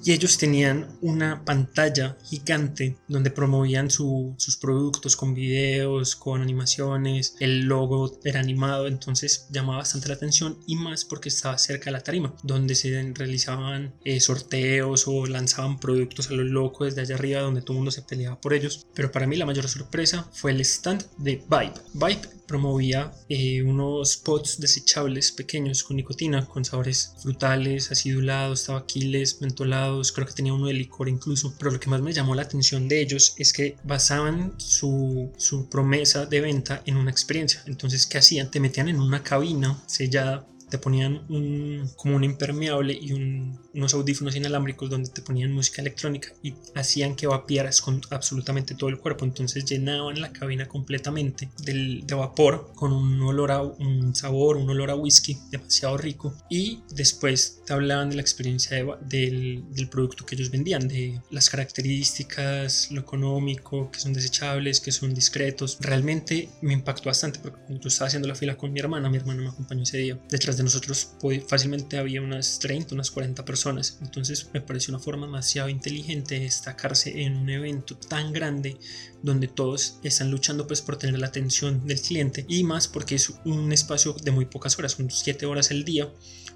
Y 0.03 0.13
ellos 0.13 0.37
tenían 0.37 0.97
una 1.01 1.45
pantalla 1.45 2.17
gigante 2.23 2.97
donde 3.07 3.29
promovían 3.29 3.91
su, 3.91 4.33
sus 4.37 4.57
productos 4.57 5.15
con 5.15 5.35
videos, 5.35 6.15
con 6.15 6.41
animaciones, 6.41 7.35
el 7.39 7.65
logo 7.65 8.19
era 8.23 8.39
animado, 8.39 8.87
entonces 8.87 9.45
llamaba 9.51 9.79
bastante 9.79 10.07
la 10.07 10.15
atención 10.15 10.57
y 10.65 10.75
más 10.75 11.05
porque 11.05 11.29
estaba 11.29 11.57
cerca 11.59 11.70
de 11.79 11.91
la 11.91 12.01
tarima, 12.01 12.33
donde 12.43 12.75
se 12.75 13.11
realizaban 13.13 13.93
eh, 14.03 14.19
sorteos 14.19 15.07
o 15.07 15.25
lanzaban 15.25 15.79
productos 15.79 16.29
a 16.29 16.33
lo 16.33 16.43
loco 16.43 16.85
desde 16.85 17.01
allá 17.01 17.15
arriba, 17.15 17.41
donde 17.41 17.61
todo 17.61 17.73
el 17.73 17.77
mundo 17.77 17.91
se 17.91 18.01
peleaba 18.01 18.39
por 18.39 18.53
ellos 18.53 18.85
pero 18.93 19.11
para 19.11 19.27
mí 19.27 19.35
la 19.35 19.45
mayor 19.45 19.67
sorpresa 19.67 20.27
fue 20.33 20.51
el 20.51 20.61
stand 20.61 21.05
de 21.17 21.43
Vibe. 21.49 21.73
Vibe 21.93 22.41
promovía 22.47 23.11
eh, 23.29 23.63
unos 23.63 24.17
pots 24.17 24.59
desechables 24.59 25.31
pequeños 25.31 25.83
con 25.83 25.95
nicotina, 25.95 26.45
con 26.45 26.65
sabores 26.65 27.13
frutales, 27.21 27.91
acidulados, 27.91 28.65
tabaquiles, 28.65 29.41
mentolados, 29.41 30.11
creo 30.11 30.27
que 30.27 30.33
tenía 30.33 30.53
uno 30.53 30.67
de 30.67 30.73
licor 30.73 31.07
incluso, 31.07 31.55
pero 31.57 31.71
lo 31.71 31.79
que 31.79 31.89
más 31.89 32.01
me 32.01 32.11
llamó 32.11 32.35
la 32.35 32.41
atención 32.41 32.89
de 32.89 33.01
ellos 33.01 33.33
es 33.37 33.53
que 33.53 33.77
basaban 33.83 34.53
su, 34.57 35.31
su 35.37 35.69
promesa 35.69 36.25
de 36.25 36.41
venta 36.41 36.81
en 36.85 36.97
una 36.97 37.11
experiencia. 37.11 37.63
Entonces, 37.67 38.05
¿qué 38.05 38.17
hacían? 38.17 38.51
Te 38.51 38.59
metían 38.59 38.89
en 38.89 38.99
una 38.99 39.23
cabina 39.23 39.81
sellada 39.87 40.45
te 40.71 40.77
ponían 40.77 41.25
un, 41.29 41.87
como 41.97 42.15
un 42.15 42.23
impermeable 42.23 42.97
y 42.99 43.11
unos 43.11 43.93
audífonos 43.93 44.35
inalámbricos 44.37 44.89
donde 44.89 45.09
te 45.09 45.21
ponían 45.21 45.51
música 45.51 45.81
electrónica 45.81 46.29
y 46.41 46.53
hacían 46.75 47.15
que 47.15 47.27
vapearas 47.27 47.81
con 47.81 48.01
absolutamente 48.09 48.73
todo 48.73 48.89
el 48.89 48.97
cuerpo. 48.97 49.25
Entonces 49.25 49.65
llenaban 49.65 50.21
la 50.21 50.31
cabina 50.31 50.67
completamente 50.67 51.49
del, 51.63 52.07
de 52.07 52.15
vapor 52.15 52.71
con 52.73 52.93
un 52.93 53.21
olor 53.21 53.51
a 53.51 53.61
un 53.61 54.15
sabor, 54.15 54.55
un 54.55 54.69
olor 54.69 54.89
a 54.91 54.95
whisky 54.95 55.37
demasiado 55.51 55.97
rico. 55.97 56.33
Y 56.49 56.79
después 56.91 57.61
te 57.65 57.73
hablaban 57.73 58.09
de 58.09 58.15
la 58.15 58.21
experiencia 58.21 58.77
del, 59.01 59.65
del 59.71 59.89
producto 59.89 60.25
que 60.25 60.35
ellos 60.35 60.51
vendían, 60.51 60.87
de 60.87 61.21
las 61.31 61.49
características, 61.49 62.89
lo 62.91 63.01
económico, 63.01 63.91
que 63.91 63.99
son 63.99 64.13
desechables, 64.13 64.79
que 64.79 64.93
son 64.93 65.13
discretos. 65.13 65.77
Realmente 65.81 66.49
me 66.61 66.71
impactó 66.71 67.09
bastante 67.09 67.39
porque 67.39 67.59
cuando 67.67 67.89
estaba 67.89 68.07
haciendo 68.07 68.29
la 68.29 68.35
fila 68.35 68.55
con 68.55 68.71
mi 68.71 68.79
hermana, 68.79 69.09
mi 69.09 69.17
hermana 69.17 69.41
me 69.41 69.49
acompañó 69.49 69.83
ese 69.83 69.97
día. 69.97 70.17
Detrás 70.29 70.55
de 70.55 70.60
nosotros 70.63 71.13
fácilmente 71.47 71.97
había 71.97 72.21
unas 72.21 72.59
30, 72.59 72.95
unas 72.95 73.11
40 73.11 73.45
personas. 73.45 73.97
Entonces 74.01 74.49
me 74.53 74.61
pareció 74.61 74.93
una 74.93 75.03
forma 75.03 75.25
demasiado 75.25 75.69
inteligente 75.69 76.35
de 76.35 76.41
destacarse 76.41 77.21
en 77.21 77.37
un 77.37 77.49
evento 77.49 77.95
tan 77.95 78.33
grande 78.33 78.77
donde 79.23 79.47
todos 79.47 79.99
están 80.03 80.31
luchando 80.31 80.67
pues 80.67 80.81
por 80.81 80.97
tener 80.97 81.19
la 81.19 81.27
atención 81.27 81.85
del 81.85 82.01
cliente 82.01 82.45
y 82.47 82.63
más 82.63 82.87
porque 82.87 83.15
es 83.15 83.33
un 83.45 83.71
espacio 83.71 84.13
de 84.13 84.31
muy 84.31 84.45
pocas 84.45 84.77
horas, 84.77 84.93
son 84.93 85.09
7 85.09 85.45
horas 85.45 85.71
al 85.71 85.85
día 85.85 86.11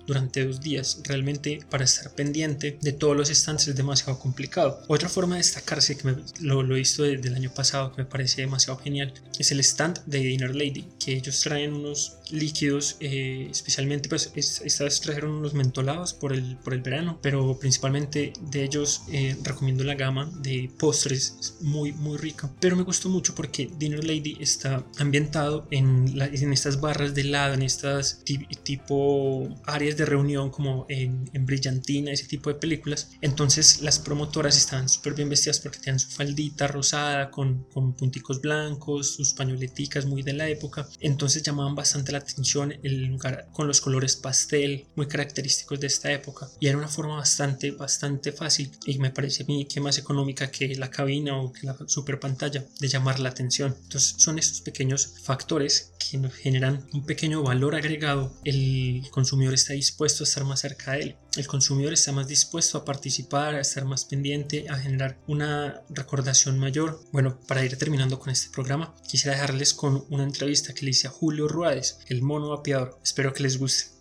durante 0.08 0.46
dos 0.46 0.62
días. 0.62 1.00
Realmente 1.04 1.60
para 1.70 1.84
estar 1.84 2.14
pendiente 2.14 2.78
de 2.82 2.92
todos 2.94 3.16
los 3.16 3.30
stands 3.30 3.68
es 3.68 3.76
demasiado 3.76 4.20
complicado. 4.20 4.84
Otra 4.88 5.10
forma 5.10 5.36
de 5.36 5.42
destacarse 5.42 5.98
que 5.98 6.16
lo, 6.42 6.64
lo 6.64 6.76
he 6.76 6.80
visto 6.80 7.04
desde 7.04 7.28
el 7.28 7.36
año 7.36 7.54
pasado 7.54 7.92
que 7.92 8.04
me 8.04 8.10
parece 8.10 8.42
demasiado 8.42 8.80
genial 8.80 9.14
es 9.40 9.52
el 9.52 9.60
stand 9.60 10.04
de 10.06 10.20
Dinner 10.20 10.56
Lady, 10.56 10.88
que 11.00 11.14
ellos 11.14 11.40
traen 11.42 11.74
unos 11.74 12.18
líquidos, 12.32 12.98
eh, 13.00 13.48
especialmente 13.52 14.10
pues 14.10 14.32
esta 14.36 14.84
vez 14.84 15.02
trajeron 15.02 15.32
unos 15.32 15.54
mentolados 15.54 16.14
por 16.14 16.34
el, 16.34 16.58
por 16.58 16.74
el 16.74 16.82
verano, 16.82 17.20
pero 17.22 17.58
principalmente 17.60 18.34
de 18.42 18.64
ellos 18.64 19.04
eh, 19.12 19.38
recomiendo 19.44 19.84
la 19.84 19.96
gama 19.96 20.32
de 20.42 20.70
postres, 20.78 21.36
es 21.40 21.58
muy 21.62 21.92
muy 21.94 22.18
rica. 22.18 22.52
Pero 22.60 22.76
me 22.76 22.84
gustó 22.84 23.10
mucho 23.10 23.36
porque 23.36 23.70
Dinner 23.78 24.04
Lady 24.04 24.38
está 24.40 24.86
ambientado 24.98 25.68
en, 25.72 26.20
en 26.20 26.54
estas 26.54 26.80
barras 26.80 27.14
de 27.14 27.22
helado, 27.22 27.54
en 27.54 27.64
estas 27.64 28.24
tipo 28.64 29.48
áreas 29.66 29.98
de 29.98 30.06
reunión 30.06 30.50
como 30.50 30.86
en, 30.90 31.46
Brillantina, 31.46 32.12
ese 32.12 32.26
tipo 32.26 32.50
de 32.50 32.56
películas. 32.56 33.12
Entonces 33.22 33.82
las 33.82 34.00
promotoras 34.00 34.58
estaban 34.58 34.90
súper 34.90 35.14
bien 35.14 35.30
vestidas 35.30 35.60
porque 35.60 35.80
tenían 35.80 36.00
su 36.00 36.10
faldita 36.10 36.68
rosada 36.68 37.30
con, 37.30 37.66
con 37.74 37.94
punticos 37.94 38.42
blancos, 38.42 39.16
sus 39.16 39.34
pañoleticas 39.34 40.06
muy 40.06 40.24
de 40.24 40.34
la 40.34 40.50
época. 40.50 40.88
Entonces 41.00 41.44
llamaban 41.44 41.76
bastante 41.76 42.12
la 42.16 42.22
atención 42.22 42.74
el 42.84 43.06
lugar 43.06 43.48
con 43.52 43.68
los 43.68 43.82
colores 43.82 44.16
pastel 44.16 44.86
muy 44.96 45.08
característicos 45.08 45.80
de 45.80 45.88
esta 45.88 46.12
época. 46.12 46.50
Y 46.60 46.68
era 46.68 46.78
una 46.78 46.88
forma 46.88 47.18
bastante, 47.18 47.72
bastante 47.72 48.32
fácil 48.32 48.72
y 48.86 48.98
me 49.00 49.12
parece 49.12 49.44
a 49.44 49.46
mí 49.46 49.66
que 49.66 49.82
más 49.82 49.98
económica 49.98 50.50
que 50.50 50.76
la 50.76 50.90
cabina 50.90 51.38
o 51.38 51.52
que 51.52 51.68
la 51.68 51.78
super 51.88 52.20
pantalla 52.20 52.66
de 52.80 52.88
llamar 52.88 53.20
la 53.20 53.30
atención. 53.30 53.76
Entonces 53.84 54.16
son 54.18 54.40
estos 54.40 54.62
pequeños 54.62 55.14
factores 55.24 55.94
que 56.00 56.18
nos 56.18 56.34
generan 56.34 56.88
un 56.94 57.06
pequeño 57.06 57.44
valor 57.44 57.76
agregado. 57.76 58.34
El 58.44 59.04
consumidor 59.12 59.54
está 59.54 59.74
dispuesto 59.74 60.24
a 60.24 60.28
estar 60.28 60.44
más 60.46 60.62
cerca 60.62 60.94
de 60.94 61.02
él. 61.02 61.16
El 61.36 61.48
consumidor 61.48 61.92
está 61.92 62.14
más 62.14 62.30
dispuesto 62.30 62.78
a 62.78 62.86
participar, 62.86 63.56
a 63.56 63.60
estar 63.60 63.84
más 63.84 64.06
pendiente, 64.06 64.68
a 64.70 64.78
generar 64.78 65.18
una 65.28 65.82
recordación 65.90 66.58
mayor. 66.58 67.02
Bueno, 67.12 67.38
para 67.46 67.66
ir 67.66 67.78
terminando 67.78 68.20
con 68.20 68.30
este 68.30 68.50
programa, 68.54 68.94
quisiera 69.06 69.36
dejarles 69.36 69.74
con 69.74 70.06
una 70.10 70.24
entrevista 70.24 70.74
que 70.74 70.86
le 70.86 70.92
hice 70.92 71.08
a 71.08 71.12
Julio 71.12 71.50
Ruades, 71.50 72.00
el 72.08 72.22
mono 72.22 72.52
vapeador. 72.52 72.98
Espero 73.04 73.34
que 73.34 73.44
les 73.44 73.60
guste. 73.60 73.96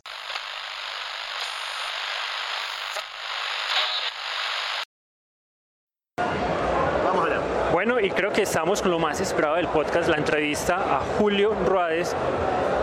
Bueno, 7.73 7.94
y 8.05 8.11
creo 8.11 8.35
que 8.35 8.43
estamos 8.43 8.83
con 8.83 8.91
lo 8.91 8.99
más 8.99 9.19
esperado 9.23 9.57
del 9.57 9.67
podcast, 9.67 10.11
la 10.11 10.19
entrevista 10.19 10.77
a 10.77 11.01
Julio 11.19 11.55
Ruades, 11.67 12.15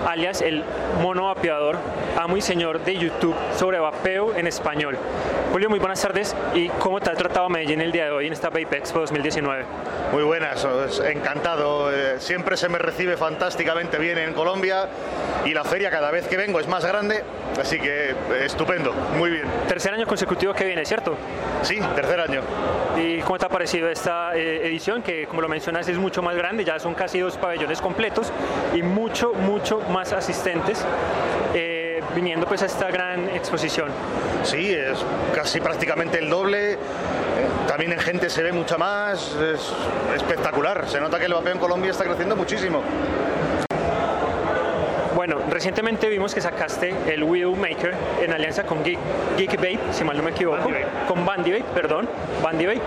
alias 0.07 0.41
el 0.41 0.63
mono 0.99 1.25
vapeador, 1.25 1.77
amo 2.19 2.37
y 2.37 2.41
señor 2.41 2.83
de 2.83 2.95
YouTube 2.97 3.35
sobre 3.55 3.77
vapeo 3.77 4.33
en 4.35 4.47
español. 4.47 4.97
Julio, 5.51 5.69
muy 5.69 5.77
buenas 5.77 6.01
tardes. 6.01 6.35
¿Y 6.55 6.69
cómo 6.69 6.99
te 6.99 7.11
ha 7.11 7.13
tratado 7.13 7.49
Medellín 7.49 7.81
el 7.81 7.91
día 7.91 8.05
de 8.05 8.11
hoy 8.11 8.27
en 8.27 8.33
esta 8.33 8.49
Vape 8.49 8.77
Expo 8.77 9.01
2019? 9.01 9.63
Muy 10.11 10.23
buenas, 10.23 10.65
encantado. 11.05 11.93
Eh, 11.93 12.15
siempre 12.19 12.57
se 12.57 12.67
me 12.67 12.79
recibe 12.79 13.15
fantásticamente 13.15 13.99
bien 13.99 14.17
en 14.17 14.33
Colombia 14.33 14.87
y 15.45 15.53
la 15.53 15.63
feria 15.63 15.91
cada 15.91 16.09
vez 16.09 16.27
que 16.27 16.35
vengo 16.35 16.59
es 16.59 16.67
más 16.67 16.83
grande, 16.83 17.23
así 17.59 17.79
que 17.79 18.15
estupendo, 18.43 18.93
muy 19.17 19.29
bien. 19.31 19.45
Tercer 19.67 19.93
año 19.93 20.05
consecutivo 20.05 20.53
que 20.53 20.65
viene, 20.65 20.85
¿cierto? 20.85 21.15
Sí, 21.63 21.79
tercer 21.95 22.19
año. 22.19 22.41
¿Y 22.97 23.19
cómo 23.21 23.37
te 23.37 23.45
ha 23.45 23.49
parecido 23.49 23.89
esta 23.89 24.35
eh, 24.35 24.67
edición 24.67 25.01
que, 25.01 25.25
como 25.27 25.41
lo 25.41 25.49
mencionas, 25.49 25.87
es 25.87 25.97
mucho 25.97 26.21
más 26.21 26.35
grande? 26.35 26.63
Ya 26.63 26.79
son 26.79 26.93
casi 26.93 27.19
dos 27.19 27.37
pabellones 27.37 27.81
completos 27.81 28.31
y 28.73 28.83
mucho, 28.83 29.33
mucho 29.33 29.81
más 29.89 30.13
asistentes. 30.13 30.85
Eh, 31.53 31.81
viniendo 32.15 32.45
pues 32.45 32.61
a 32.61 32.65
esta 32.65 32.89
gran 32.89 33.29
exposición. 33.29 33.89
Sí, 34.43 34.73
es 34.73 34.97
casi 35.33 35.59
prácticamente 35.59 36.19
el 36.19 36.29
doble. 36.29 36.77
También 37.67 37.93
en 37.93 37.99
gente 37.99 38.29
se 38.29 38.43
ve 38.43 38.51
mucha 38.51 38.77
más, 38.77 39.35
es 39.35 39.73
espectacular. 40.15 40.89
Se 40.89 40.99
nota 40.99 41.19
que 41.19 41.25
el 41.25 41.33
vapeo 41.33 41.53
en 41.53 41.59
Colombia 41.59 41.91
está 41.91 42.03
creciendo 42.03 42.35
muchísimo. 42.35 42.81
Bueno, 45.21 45.37
recientemente 45.51 46.09
vimos 46.09 46.33
que 46.33 46.41
sacaste 46.41 46.95
el 47.05 47.23
Maker 47.23 47.93
en 48.23 48.33
alianza 48.33 48.63
con 48.63 48.83
Geek, 48.83 48.97
Geek 49.37 49.55
Babe, 49.57 49.79
si 49.91 50.03
mal 50.03 50.17
no 50.17 50.23
me 50.23 50.31
equivoco, 50.31 50.67
con 51.07 51.23
Bandy 51.23 51.51
Babe, 51.51 51.65
perdón, 51.75 52.09
Bandy 52.41 52.65
Babe. 52.65 52.81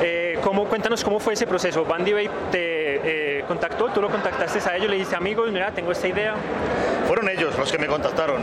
Eh, 0.00 0.38
¿cómo, 0.42 0.64
cuéntanos 0.64 1.04
cómo 1.04 1.20
fue 1.20 1.34
ese 1.34 1.46
proceso. 1.46 1.84
Bandy 1.84 2.14
Babe 2.14 2.30
te 2.50 3.40
eh, 3.40 3.44
contactó, 3.46 3.90
tú 3.90 4.00
lo 4.00 4.08
contactaste 4.08 4.66
a 4.66 4.74
ellos, 4.74 4.88
le 4.88 4.94
dijiste, 4.94 5.16
amigos, 5.16 5.52
mira, 5.52 5.70
tengo 5.72 5.92
esta 5.92 6.08
idea. 6.08 6.34
Fueron 7.06 7.28
ellos 7.28 7.58
los 7.58 7.70
que 7.70 7.76
me 7.76 7.88
contactaron 7.88 8.40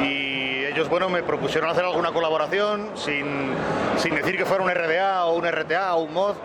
y 0.00 0.64
ellos, 0.64 0.88
bueno, 0.88 1.10
me 1.10 1.22
propusieron 1.22 1.68
hacer 1.68 1.84
alguna 1.84 2.10
colaboración 2.10 2.88
sin, 2.94 3.52
sin 3.98 4.14
decir 4.14 4.38
que 4.38 4.46
fuera 4.46 4.64
un 4.64 4.70
RDA 4.70 5.26
o 5.26 5.36
un 5.36 5.46
RTA 5.46 5.94
o 5.94 6.04
un 6.04 6.14
mod 6.14 6.36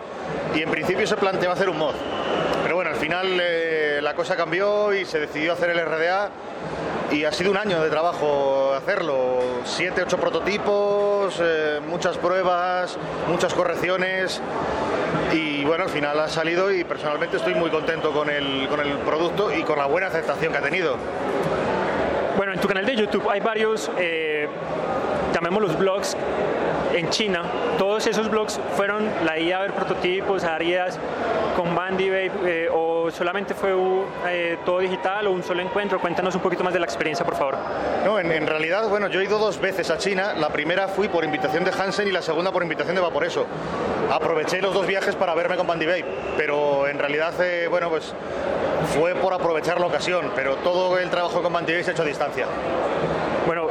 y 0.54 0.60
en 0.60 0.70
principio 0.70 1.06
se 1.06 1.16
planteó 1.16 1.50
hacer 1.50 1.70
un 1.70 1.78
mod. 1.78 1.94
Pero 2.64 2.76
bueno, 2.76 2.90
al 2.90 2.96
final 2.96 3.26
eh, 3.40 3.77
la 4.02 4.14
cosa 4.14 4.36
cambió 4.36 4.94
y 4.94 5.04
se 5.04 5.18
decidió 5.18 5.52
hacer 5.52 5.70
el 5.70 5.84
RDA 5.84 6.30
y 7.10 7.24
ha 7.24 7.32
sido 7.32 7.50
un 7.50 7.56
año 7.56 7.82
de 7.82 7.90
trabajo 7.90 8.72
hacerlo. 8.74 9.40
Siete, 9.64 10.02
ocho 10.02 10.18
prototipos, 10.18 11.38
eh, 11.40 11.80
muchas 11.86 12.16
pruebas, 12.18 12.96
muchas 13.28 13.54
correcciones 13.54 14.40
y 15.32 15.64
bueno, 15.64 15.84
al 15.84 15.90
final 15.90 16.18
ha 16.20 16.28
salido 16.28 16.72
y 16.72 16.84
personalmente 16.84 17.36
estoy 17.36 17.54
muy 17.54 17.70
contento 17.70 18.12
con 18.12 18.30
el, 18.30 18.68
con 18.68 18.80
el 18.80 18.92
producto 18.98 19.52
y 19.52 19.62
con 19.62 19.78
la 19.78 19.86
buena 19.86 20.08
aceptación 20.08 20.52
que 20.52 20.58
ha 20.58 20.62
tenido. 20.62 20.96
Bueno, 22.36 22.52
en 22.52 22.60
tu 22.60 22.68
canal 22.68 22.86
de 22.86 22.94
YouTube 22.94 23.28
hay 23.28 23.40
varios, 23.40 23.90
eh, 23.98 24.48
llamémoslos 25.34 25.76
blogs 25.76 26.16
en 26.94 27.10
China. 27.10 27.42
Todos 27.78 28.06
esos 28.06 28.30
blogs 28.30 28.60
fueron 28.76 29.08
la 29.24 29.38
idea 29.38 29.58
a 29.58 29.62
ver 29.62 29.72
prototipos, 29.72 30.44
áreas 30.44 30.98
con 31.56 31.74
Bandy 31.74 32.08
eh, 32.08 32.68
o 32.72 32.87
solamente 33.10 33.54
fue 33.54 33.74
eh, 34.26 34.58
todo 34.64 34.80
digital 34.80 35.26
o 35.26 35.32
un 35.32 35.42
solo 35.42 35.62
encuentro. 35.62 36.00
Cuéntanos 36.00 36.34
un 36.34 36.40
poquito 36.40 36.64
más 36.64 36.72
de 36.72 36.80
la 36.80 36.86
experiencia, 36.86 37.24
por 37.24 37.36
favor. 37.36 37.56
No, 38.04 38.18
en, 38.18 38.46
realidad, 38.46 38.88
bueno, 38.88 39.08
yo 39.08 39.20
he 39.20 39.24
ido 39.24 39.38
dos 39.38 39.60
veces 39.60 39.90
a 39.90 39.98
China. 39.98 40.34
La 40.34 40.48
primera 40.48 40.88
fui 40.88 41.08
por 41.08 41.24
invitación 41.24 41.64
de 41.64 41.70
Hansen 41.70 42.08
y 42.08 42.12
la 42.12 42.22
segunda 42.22 42.52
por 42.52 42.62
invitación 42.62 42.94
de 42.94 43.02
Vaporeso. 43.02 43.46
Aproveché 44.10 44.60
los 44.62 44.74
dos 44.74 44.86
viajes 44.86 45.14
para 45.16 45.34
verme 45.34 45.56
con 45.56 45.66
Bandy 45.66 45.86
Babe, 45.86 46.04
pero 46.36 46.86
en 46.86 46.98
realidad, 46.98 47.34
eh, 47.40 47.66
bueno, 47.68 47.90
pues 47.90 48.12
fue 48.94 49.14
por 49.14 49.34
aprovechar 49.34 49.80
la 49.80 49.86
ocasión, 49.86 50.32
pero 50.34 50.56
todo 50.56 50.98
el 50.98 51.10
trabajo 51.10 51.42
con 51.42 51.52
Bandy 51.52 51.72
Babe 51.72 51.84
se 51.84 51.90
ha 51.90 51.92
hecho 51.92 52.02
a 52.02 52.06
distancia. 52.06 52.46
Bueno, 53.46 53.66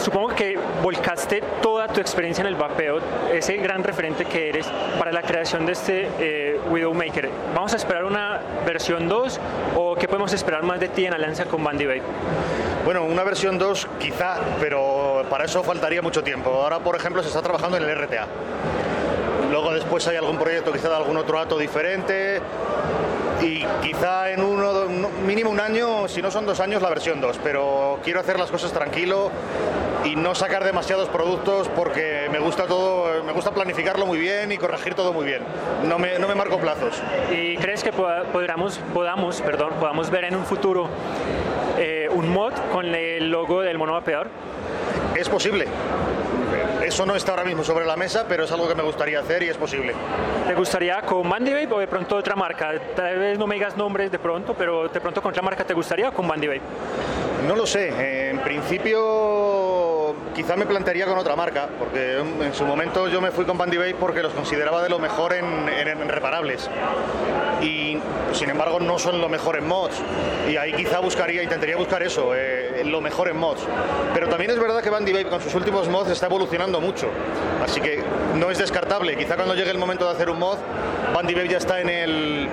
supongo 0.00 0.28
que 0.28 0.58
volcaste 0.82 1.42
toda 1.62 1.88
tu 1.88 2.00
experiencia 2.00 2.42
en 2.42 2.48
el 2.48 2.54
vapeo, 2.54 2.98
ese 3.32 3.56
gran 3.58 3.84
referente 3.84 4.24
que 4.24 4.48
eres 4.48 4.66
para 4.98 5.12
la 5.12 5.22
creación 5.22 5.66
de 5.66 5.72
este 5.72 6.08
eh, 6.18 6.60
Widowmaker. 6.70 7.28
¿Vamos 7.54 7.72
a 7.74 7.76
esperar 7.76 8.04
una 8.04 8.40
versión 8.66 9.08
2 9.08 9.40
o 9.76 9.94
qué 9.96 10.08
podemos 10.08 10.32
esperar 10.32 10.62
más 10.62 10.80
de 10.80 10.88
ti 10.88 11.06
en 11.06 11.14
alianza 11.14 11.44
con 11.44 11.62
Bandy 11.62 11.86
Vape? 11.86 12.02
Bueno, 12.84 13.04
una 13.04 13.22
versión 13.24 13.58
2 13.58 13.88
quizá, 13.98 14.38
pero 14.58 15.24
para 15.28 15.44
eso 15.44 15.62
faltaría 15.62 16.00
mucho 16.00 16.22
tiempo. 16.22 16.50
Ahora, 16.50 16.78
por 16.78 16.96
ejemplo, 16.96 17.22
se 17.22 17.28
está 17.28 17.42
trabajando 17.42 17.76
en 17.76 17.84
el 17.84 17.94
RTA. 17.94 18.26
Luego 19.50 19.72
después 19.72 20.06
hay 20.08 20.16
algún 20.16 20.38
proyecto 20.38 20.72
quizá 20.72 20.88
de 20.88 20.96
algún 20.96 21.16
otro 21.16 21.38
dato 21.38 21.58
diferente 21.58 22.40
y 23.42 23.64
quizá 23.82 24.30
en 24.30 24.42
uno, 24.42 24.86
mínimo 25.26 25.50
un 25.50 25.60
año, 25.60 26.08
si 26.08 26.22
no 26.22 26.30
son 26.30 26.46
dos 26.46 26.60
años, 26.60 26.82
la 26.82 26.88
versión 26.88 27.20
2, 27.20 27.40
pero 27.42 27.98
quiero 28.04 28.20
hacer 28.20 28.38
las 28.38 28.50
cosas 28.50 28.72
tranquilo 28.72 29.30
y 30.04 30.16
no 30.16 30.34
sacar 30.34 30.64
demasiados 30.64 31.08
productos 31.08 31.68
porque 31.68 32.28
me 32.30 32.38
gusta 32.38 32.66
todo, 32.66 33.22
me 33.24 33.32
gusta 33.32 33.52
planificarlo 33.52 34.06
muy 34.06 34.18
bien 34.18 34.52
y 34.52 34.58
corregir 34.58 34.94
todo 34.94 35.12
muy 35.12 35.26
bien. 35.26 35.42
No 35.84 35.98
me, 35.98 36.18
no 36.18 36.28
me 36.28 36.34
marco 36.34 36.58
plazos. 36.58 37.00
¿Y 37.30 37.56
crees 37.58 37.82
que 37.82 37.92
podamos, 37.92 38.78
podamos, 38.94 39.40
perdón, 39.40 39.74
podamos 39.78 40.10
ver 40.10 40.24
en 40.24 40.36
un 40.36 40.44
futuro 40.44 40.88
eh, 41.78 42.08
un 42.10 42.32
mod 42.32 42.52
con 42.72 42.94
el 42.94 43.30
logo 43.30 43.60
del 43.62 43.78
mono 43.78 44.02
peor? 44.02 44.28
Es 45.16 45.28
posible. 45.28 45.66
Eso 46.82 47.04
no 47.04 47.14
está 47.14 47.32
ahora 47.32 47.44
mismo 47.44 47.62
sobre 47.62 47.84
la 47.84 47.94
mesa, 47.94 48.24
pero 48.28 48.44
es 48.44 48.52
algo 48.52 48.66
que 48.66 48.74
me 48.74 48.82
gustaría 48.82 49.20
hacer 49.20 49.42
y 49.42 49.48
es 49.48 49.56
posible. 49.56 49.94
¿Te 50.46 50.54
gustaría 50.54 51.02
con 51.02 51.28
Bandy 51.28 51.52
Babe 51.52 51.68
o 51.72 51.78
de 51.78 51.86
pronto 51.86 52.16
otra 52.16 52.34
marca? 52.34 52.72
Tal 52.96 53.18
vez 53.18 53.38
no 53.38 53.46
me 53.46 53.56
digas 53.56 53.76
nombres 53.76 54.10
de 54.10 54.18
pronto, 54.18 54.54
pero 54.54 54.88
de 54.88 55.00
pronto 55.00 55.20
con 55.20 55.30
otra 55.30 55.42
marca 55.42 55.62
te 55.64 55.74
gustaría 55.74 56.08
o 56.08 56.12
con 56.12 56.26
Bandy 56.26 56.46
Babe? 56.46 56.62
No 57.46 57.54
lo 57.54 57.66
sé. 57.66 58.30
En 58.30 58.38
principio 58.38 59.59
quizá 60.34 60.56
me 60.56 60.66
plantearía 60.66 61.06
con 61.06 61.18
otra 61.18 61.36
marca, 61.36 61.68
porque 61.78 62.18
en 62.18 62.54
su 62.54 62.64
momento 62.64 63.08
yo 63.08 63.20
me 63.20 63.30
fui 63.30 63.44
con 63.44 63.58
Bandy 63.58 63.76
Babe 63.76 63.94
porque 63.98 64.22
los 64.22 64.32
consideraba 64.32 64.82
de 64.82 64.88
lo 64.88 64.98
mejor 64.98 65.32
en, 65.32 66.08
reparables. 66.08 66.68
Y 67.60 67.98
sin 68.32 68.50
embargo 68.50 68.80
no 68.80 68.98
son 68.98 69.20
lo 69.20 69.28
mejor 69.28 69.56
en 69.56 69.66
mods. 69.66 69.96
Y 70.48 70.56
ahí 70.56 70.72
quizá 70.72 71.00
buscaría, 71.00 71.42
intentaría 71.42 71.76
buscar 71.76 72.02
eso, 72.02 72.32
eh, 72.34 72.82
lo 72.84 73.00
mejor 73.00 73.28
en 73.28 73.36
mods. 73.36 73.62
Pero 74.14 74.28
también 74.28 74.50
es 74.50 74.58
verdad 74.58 74.82
que 74.82 74.90
Bandy 74.90 75.12
Babe 75.12 75.26
con 75.26 75.40
sus 75.40 75.54
últimos 75.54 75.88
mods 75.88 76.10
está 76.10 76.26
evolucionando 76.26 76.80
mucho, 76.80 77.08
así 77.62 77.80
que 77.80 78.02
no 78.36 78.50
es 78.50 78.58
descartable, 78.58 79.16
quizá 79.16 79.36
cuando 79.36 79.54
llegue 79.54 79.70
el 79.70 79.78
momento 79.78 80.06
de 80.06 80.12
hacer 80.12 80.30
un 80.30 80.38
mod, 80.38 80.58
Bandy 81.14 81.34
Babe 81.34 81.48
ya 81.48 81.58
está 81.58 81.80
en, 81.80 81.88
el, 81.88 82.48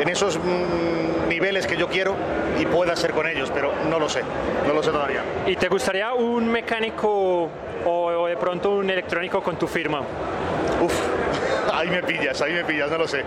en 0.00 0.08
esos 0.08 0.36
mm, 0.36 1.15
niveles 1.36 1.66
que 1.66 1.76
yo 1.76 1.86
quiero 1.86 2.16
y 2.58 2.64
pueda 2.64 2.96
ser 2.96 3.12
con 3.12 3.26
ellos, 3.26 3.50
pero 3.52 3.70
no 3.90 3.98
lo 3.98 4.08
sé, 4.08 4.22
no 4.66 4.72
lo 4.72 4.82
sé 4.82 4.90
todavía. 4.90 5.22
¿Y 5.46 5.54
te 5.56 5.68
gustaría 5.68 6.14
un 6.14 6.48
mecánico 6.48 7.50
o 7.84 8.26
de 8.26 8.36
pronto 8.38 8.70
un 8.70 8.88
electrónico 8.88 9.42
con 9.42 9.58
tu 9.58 9.66
firma? 9.66 10.00
Uf, 10.80 10.94
ahí 11.74 11.90
me 11.90 12.02
pillas, 12.02 12.40
ahí 12.40 12.54
me 12.54 12.64
pillas, 12.64 12.90
no 12.90 12.96
lo 12.96 13.06
sé. 13.06 13.22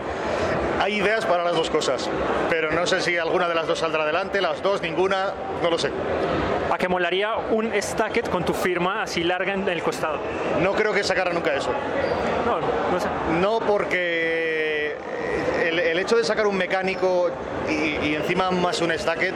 Hay 0.82 0.96
ideas 0.96 1.24
para 1.28 1.44
las 1.44 1.56
dos 1.56 1.70
cosas, 1.70 2.10
pero 2.50 2.72
no 2.72 2.88
sé 2.88 3.00
si 3.00 3.16
alguna 3.16 3.48
de 3.48 3.54
las 3.54 3.68
dos 3.68 3.78
saldrá 3.78 4.02
adelante, 4.04 4.42
las 4.42 4.64
dos, 4.64 4.82
ninguna, 4.82 5.34
no 5.62 5.70
lo 5.70 5.78
sé. 5.78 5.92
¿A 6.72 6.78
qué 6.80 6.88
molaría 6.88 7.36
un 7.52 7.72
stacket 7.80 8.28
con 8.30 8.44
tu 8.44 8.54
firma 8.54 9.04
así 9.04 9.24
larga 9.24 9.54
en 9.54 9.70
el 9.70 9.84
costado? 9.84 10.18
No 10.64 10.74
creo 10.74 10.94
que 10.94 11.04
sacara 11.04 11.32
nunca 11.32 11.54
eso. 11.54 11.70
No, 12.46 12.60
no 12.92 13.00
sé. 13.00 13.08
No 13.40 13.60
porque 13.60 14.96
el, 15.70 16.00
hecho 16.00 16.16
de 16.16 16.24
sacar 16.24 16.48
un 16.48 16.58
mecánico 16.58 17.30
y, 17.70 18.16
encima 18.16 18.52
más 18.52 18.82
un 18.82 18.92
stacket, 18.98 19.34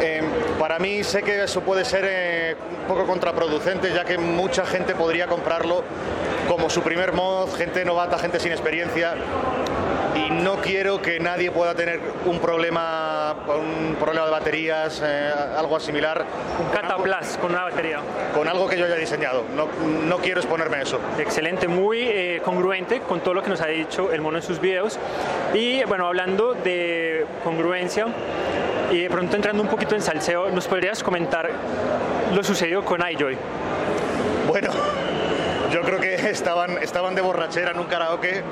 eh, 0.00 0.22
para 0.58 0.78
mí 0.78 1.04
sé 1.04 1.22
que 1.22 1.44
eso 1.44 1.60
puede 1.60 1.84
ser 1.84 2.04
eh, 2.08 2.56
un 2.82 2.86
poco 2.88 3.06
contraproducente, 3.06 3.92
ya 3.92 4.04
que 4.04 4.18
mucha 4.18 4.64
gente 4.66 4.94
podría 4.94 5.26
comprarlo 5.26 5.84
como 6.48 6.70
su 6.70 6.82
primer 6.82 7.12
mod, 7.12 7.52
gente 7.54 7.84
novata, 7.84 8.18
gente 8.18 8.40
sin 8.40 8.52
experiencia, 8.52 9.14
y 10.26 10.30
no 10.30 10.56
quiero 10.56 11.00
que 11.00 11.20
nadie 11.20 11.50
pueda 11.50 11.74
tener 11.74 12.00
un 12.24 12.38
problema, 12.40 13.34
un 13.48 13.94
problema 13.96 14.26
de 14.26 14.30
baterías, 14.32 15.02
eh, 15.04 15.30
algo 15.56 15.78
similar. 15.78 16.24
Un 16.60 16.68
cataplas 16.70 17.38
con 17.38 17.52
una 17.52 17.64
batería. 17.64 18.00
Con 18.34 18.48
algo 18.48 18.66
que 18.66 18.76
yo 18.76 18.86
haya 18.86 18.96
diseñado. 18.96 19.44
No, 19.54 19.68
no 20.06 20.18
quiero 20.18 20.40
exponerme 20.40 20.78
a 20.78 20.82
eso. 20.82 20.98
Excelente, 21.18 21.68
muy 21.68 22.00
eh, 22.00 22.40
congruente 22.44 23.00
con 23.00 23.20
todo 23.20 23.34
lo 23.34 23.42
que 23.42 23.50
nos 23.50 23.60
ha 23.60 23.66
dicho 23.66 24.10
el 24.12 24.20
mono 24.20 24.38
en 24.38 24.42
sus 24.42 24.60
videos. 24.60 24.98
Y 25.54 25.84
bueno, 25.84 26.06
hablando 26.06 26.54
de 26.54 27.26
congruencia 27.44 28.06
y 28.90 29.02
de 29.02 29.10
pronto 29.10 29.36
entrando 29.36 29.62
un 29.62 29.68
poquito 29.68 29.94
en 29.94 30.02
salseo, 30.02 30.50
¿nos 30.50 30.66
podrías 30.66 31.02
comentar 31.02 31.50
lo 32.34 32.42
sucedido 32.42 32.84
con 32.84 33.00
iJoy? 33.08 33.36
Bueno 34.48 34.70
yo 35.70 35.82
creo 35.82 36.00
que 36.00 36.14
estaban, 36.30 36.78
estaban 36.78 37.14
de 37.14 37.22
borrachera 37.22 37.72
en 37.72 37.78
un 37.78 37.86
karaoke 37.86 38.42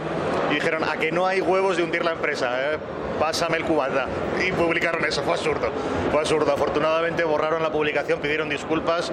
y 0.51 0.55
dijeron, 0.55 0.85
a 0.85 0.97
que 0.97 1.13
no 1.13 1.27
hay 1.27 1.41
huevos 1.41 1.77
de 1.77 1.83
hundir 1.83 2.05
la 2.05 2.13
empresa, 2.13 2.75
eh? 2.75 2.79
pásame 3.19 3.57
el 3.57 3.65
cubata. 3.65 4.07
Y 4.45 4.53
publicaron 4.53 5.05
eso, 5.05 5.23
fue 5.23 5.35
absurdo, 5.35 5.69
fue 6.11 6.21
absurdo. 6.21 6.53
Afortunadamente 6.53 7.25
borraron 7.25 7.63
la 7.63 7.71
publicación, 7.71 8.21
pidieron 8.21 8.49
disculpas, 8.49 9.13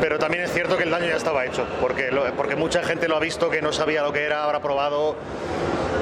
pero 0.00 0.18
también 0.18 0.44
es 0.44 0.52
cierto 0.52 0.76
que 0.76 0.84
el 0.84 0.90
daño 0.90 1.06
ya 1.06 1.16
estaba 1.16 1.44
hecho, 1.44 1.66
porque, 1.80 2.10
porque 2.36 2.56
mucha 2.56 2.82
gente 2.82 3.08
lo 3.08 3.16
ha 3.16 3.20
visto 3.20 3.50
que 3.50 3.62
no 3.62 3.72
sabía 3.72 4.02
lo 4.02 4.12
que 4.12 4.24
era, 4.24 4.44
habrá 4.44 4.60
probado 4.60 5.16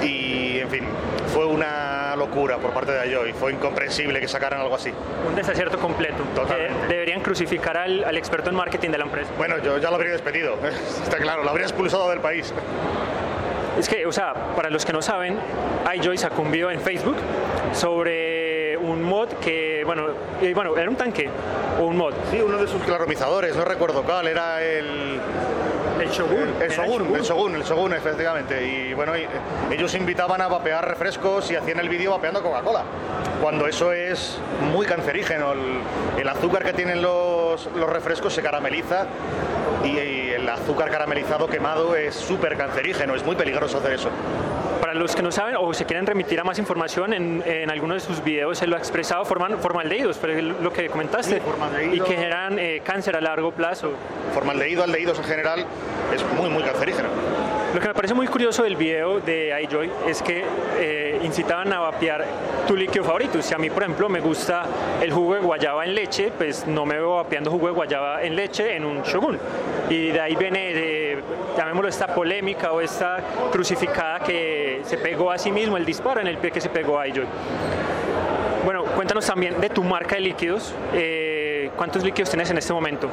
y, 0.02 0.58
en 0.60 0.70
fin, 0.70 0.84
fue 1.32 1.46
una 1.46 1.97
locura 2.18 2.58
por 2.58 2.72
parte 2.72 2.92
de 2.92 3.00
Ayoy, 3.00 3.32
fue 3.32 3.52
incomprensible 3.52 4.20
que 4.20 4.28
sacaran 4.28 4.60
algo 4.60 4.74
así. 4.74 4.92
Un 5.26 5.34
desacierto 5.34 5.78
completo. 5.78 6.22
deberían 6.88 7.20
crucificar 7.20 7.76
al, 7.76 8.04
al, 8.04 8.16
experto 8.16 8.50
en 8.50 8.56
marketing 8.56 8.90
de 8.90 8.98
la 8.98 9.04
empresa. 9.04 9.30
Bueno, 9.38 9.58
yo 9.58 9.78
ya 9.78 9.88
lo 9.90 9.96
habría 9.96 10.12
despedido, 10.12 10.56
está 11.02 11.16
claro, 11.16 11.44
lo 11.44 11.50
habría 11.50 11.66
expulsado 11.66 12.10
del 12.10 12.20
país. 12.20 12.52
Es 13.78 13.88
que, 13.88 14.06
o 14.06 14.12
sea, 14.12 14.34
para 14.56 14.70
los 14.70 14.84
que 14.84 14.92
no 14.92 15.00
saben, 15.00 15.38
iJoy 15.94 16.18
sacó 16.18 16.42
un 16.42 16.50
video 16.50 16.70
en 16.70 16.80
Facebook 16.80 17.16
sobre 17.72 18.76
un 18.76 19.02
mod 19.02 19.28
que, 19.34 19.82
bueno, 19.84 20.08
bueno, 20.54 20.76
era 20.76 20.90
un 20.90 20.96
tanque 20.96 21.28
o 21.80 21.84
un 21.84 21.96
mod. 21.96 22.14
Sí, 22.30 22.40
uno 22.40 22.58
de 22.58 22.66
sus 22.66 22.82
claromizadores, 22.82 23.54
no 23.54 23.64
recuerdo 23.64 24.02
cuál, 24.02 24.26
era 24.26 24.62
el 24.62 25.20
el 26.00 26.10
Shogun. 26.10 26.54
El, 26.60 26.70
Shogun, 26.70 27.16
el 27.16 27.22
Shogun, 27.22 27.54
el 27.54 27.62
Shogun, 27.62 27.92
efectivamente. 27.94 28.66
Y 28.66 28.94
bueno, 28.94 29.12
ellos 29.70 29.94
invitaban 29.94 30.40
a 30.40 30.48
vapear 30.48 30.86
refrescos 30.86 31.50
y 31.50 31.56
hacían 31.56 31.78
el 31.80 31.88
vídeo 31.88 32.12
vapeando 32.12 32.42
Coca-Cola. 32.42 32.84
Cuando 33.40 33.66
eso 33.66 33.92
es 33.92 34.38
muy 34.72 34.86
cancerígeno. 34.86 35.52
El, 36.16 36.28
azúcar 36.28 36.62
que 36.62 36.74
tienen 36.74 37.00
los, 37.00 37.66
los 37.74 37.88
refrescos 37.88 38.34
se 38.34 38.42
carameliza 38.42 39.06
y 39.84 39.96
el 39.98 40.48
azúcar 40.48 40.90
caramelizado 40.90 41.46
quemado 41.48 41.96
es 41.96 42.14
súper 42.14 42.56
cancerígeno, 42.56 43.14
es 43.14 43.24
muy 43.24 43.34
peligroso 43.34 43.78
hacer 43.78 43.92
eso. 43.92 44.10
Para 44.80 44.94
los 44.94 45.14
que 45.14 45.22
no 45.22 45.32
saben 45.32 45.56
o 45.58 45.74
se 45.74 45.84
quieren 45.84 46.06
remitir 46.06 46.38
a 46.40 46.44
más 46.44 46.58
información, 46.58 47.12
en, 47.12 47.42
en 47.44 47.70
algunos 47.70 48.02
de 48.02 48.08
sus 48.08 48.22
videos 48.22 48.58
se 48.58 48.66
lo 48.66 48.76
ha 48.76 48.78
expresado 48.78 49.24
forman, 49.24 49.58
formaldehídos, 49.58 50.18
pero 50.18 50.40
lo 50.40 50.72
que 50.72 50.88
comentaste, 50.88 51.42
y 51.92 52.00
que 52.00 52.14
generan 52.14 52.58
eh, 52.58 52.82
cáncer 52.84 53.16
a 53.16 53.20
largo 53.20 53.52
plazo. 53.52 53.92
Formaldehído, 54.34 54.84
aldehídos 54.84 55.18
en 55.18 55.24
general, 55.24 55.66
es 56.14 56.24
muy, 56.38 56.48
muy 56.48 56.62
cancerígeno. 56.62 57.08
Lo 57.74 57.80
que 57.80 57.88
me 57.88 57.94
parece 57.94 58.14
muy 58.14 58.26
curioso 58.26 58.62
del 58.62 58.76
video 58.76 59.20
de 59.20 59.54
iJoy 59.64 59.90
es 60.06 60.22
que 60.22 60.42
eh, 60.78 61.20
incitaban 61.22 61.70
a 61.70 61.80
vapear 61.80 62.24
tu 62.66 62.74
líquido 62.74 63.04
favorito. 63.04 63.42
Si 63.42 63.52
a 63.52 63.58
mí, 63.58 63.68
por 63.68 63.82
ejemplo, 63.82 64.08
me 64.08 64.20
gusta 64.20 64.64
el 65.02 65.12
jugo 65.12 65.34
de 65.34 65.40
guayaba 65.40 65.84
en 65.84 65.94
leche, 65.94 66.32
pues 66.36 66.66
no 66.66 66.86
me 66.86 66.94
veo 66.94 67.16
vapeando 67.16 67.50
jugo 67.50 67.66
de 67.66 67.74
guayaba 67.74 68.22
en 68.22 68.36
leche 68.36 68.74
en 68.74 68.86
un 68.86 69.02
shogun. 69.02 69.38
Y 69.90 70.08
de 70.08 70.20
ahí 70.20 70.34
viene, 70.34 70.72
de, 70.72 71.22
llamémoslo, 71.58 71.90
esta 71.90 72.06
polémica 72.06 72.72
o 72.72 72.80
esta 72.80 73.18
crucificada 73.52 74.20
que 74.20 74.80
se 74.84 74.96
pegó 74.96 75.30
a 75.30 75.36
sí 75.36 75.52
mismo, 75.52 75.76
el 75.76 75.84
disparo 75.84 76.22
en 76.22 76.26
el 76.26 76.38
pie 76.38 76.50
que 76.50 76.62
se 76.62 76.70
pegó 76.70 76.98
a 76.98 77.06
iJoy. 77.06 77.26
Bueno, 78.64 78.84
cuéntanos 78.84 79.26
también 79.26 79.60
de 79.60 79.68
tu 79.68 79.84
marca 79.84 80.16
de 80.16 80.22
líquidos. 80.22 80.74
Eh, 80.94 81.17
¿Cuántos 81.78 82.02
líquidos 82.02 82.30
tienes 82.30 82.50
en 82.50 82.58
este 82.58 82.72
momento? 82.72 83.08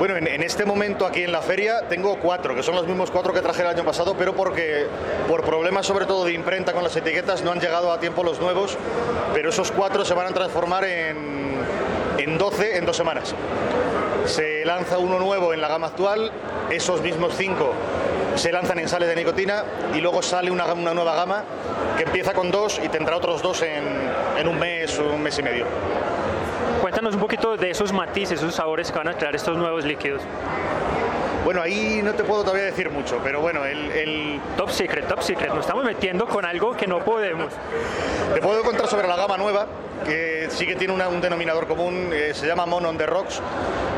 Bueno, 0.00 0.16
en, 0.16 0.42
este 0.42 0.64
momento 0.64 1.06
aquí 1.06 1.22
en 1.22 1.30
la 1.30 1.40
feria 1.40 1.82
tengo 1.88 2.18
cuatro, 2.18 2.52
que 2.52 2.64
son 2.64 2.74
los 2.74 2.88
mismos 2.88 3.12
cuatro 3.12 3.32
que 3.32 3.40
traje 3.40 3.62
el 3.62 3.68
año 3.68 3.84
pasado, 3.84 4.16
pero 4.18 4.34
porque 4.34 4.86
por 5.28 5.44
problemas 5.44 5.86
sobre 5.86 6.04
todo 6.04 6.24
de 6.24 6.32
imprenta 6.32 6.72
con 6.72 6.82
las 6.82 6.96
etiquetas 6.96 7.42
no 7.42 7.52
han 7.52 7.60
llegado 7.60 7.92
a 7.92 8.00
tiempo 8.00 8.24
los 8.24 8.40
nuevos, 8.40 8.76
pero 9.32 9.50
esos 9.50 9.70
cuatro 9.70 10.04
se 10.04 10.12
van 10.12 10.26
a 10.26 10.30
transformar 10.30 10.84
en, 10.84 11.54
en 12.18 12.36
12 12.36 12.78
en 12.78 12.84
dos 12.84 12.96
semanas. 12.96 13.32
Se 14.26 14.64
lanza 14.64 14.98
uno 14.98 15.20
nuevo 15.20 15.54
en 15.54 15.60
la 15.60 15.68
gama 15.68 15.86
actual, 15.86 16.32
esos 16.72 17.00
mismos 17.00 17.34
cinco 17.36 17.72
se 18.34 18.50
lanzan 18.50 18.80
en 18.80 18.88
sales 18.88 19.08
de 19.08 19.14
nicotina 19.14 19.62
y 19.94 20.00
luego 20.00 20.20
sale 20.20 20.50
una, 20.50 20.66
nueva 20.74 21.14
gama 21.14 21.44
que 21.96 22.02
empieza 22.02 22.32
con 22.32 22.50
dos 22.50 22.80
y 22.84 22.88
tendrá 22.88 23.16
otros 23.16 23.40
dos 23.40 23.62
en, 23.62 23.84
en 24.36 24.48
un 24.48 24.58
mes 24.58 24.98
un 24.98 25.22
mes 25.22 25.38
y 25.38 25.42
medio. 25.44 25.66
Cuéntanos 26.84 27.14
un 27.14 27.20
poquito 27.22 27.56
de 27.56 27.70
esos 27.70 27.94
matices, 27.94 28.32
esos 28.32 28.54
sabores 28.54 28.92
que 28.92 28.98
van 28.98 29.08
a 29.08 29.14
crear 29.14 29.34
estos 29.34 29.56
nuevos 29.56 29.86
líquidos. 29.86 30.20
Bueno, 31.42 31.62
ahí 31.62 32.02
no 32.04 32.12
te 32.12 32.24
puedo 32.24 32.42
todavía 32.42 32.64
decir 32.64 32.90
mucho, 32.90 33.20
pero 33.24 33.40
bueno, 33.40 33.64
el, 33.64 34.38
Top 34.54 34.68
secret, 34.68 35.08
top 35.08 35.22
secret. 35.22 35.48
Nos 35.48 35.60
estamos 35.60 35.82
metiendo 35.82 36.26
con 36.26 36.44
algo 36.44 36.76
que 36.76 36.86
no 36.86 37.02
podemos. 37.02 37.54
Te 38.34 38.40
puedo 38.42 38.62
contar 38.62 38.86
sobre 38.86 39.08
la 39.08 39.16
gama 39.16 39.38
nueva, 39.38 39.66
que 40.04 40.48
sí 40.50 40.66
que 40.66 40.76
tiene 40.76 40.92
un 40.92 41.20
denominador 41.22 41.66
común, 41.66 42.10
eh, 42.12 42.32
se 42.34 42.46
llama 42.46 42.66
Mono 42.66 42.90
on 42.90 42.98
the 42.98 43.06
Rocks, 43.06 43.40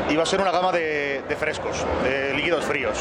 y 0.09 0.15
va 0.15 0.23
a 0.23 0.25
ser 0.25 0.39
una 0.39 0.51
gama 0.51 0.71
de, 0.71 1.23
de 1.27 1.35
frescos, 1.35 1.85
de 2.05 2.33
líquidos 2.35 2.63
fríos. 2.63 2.99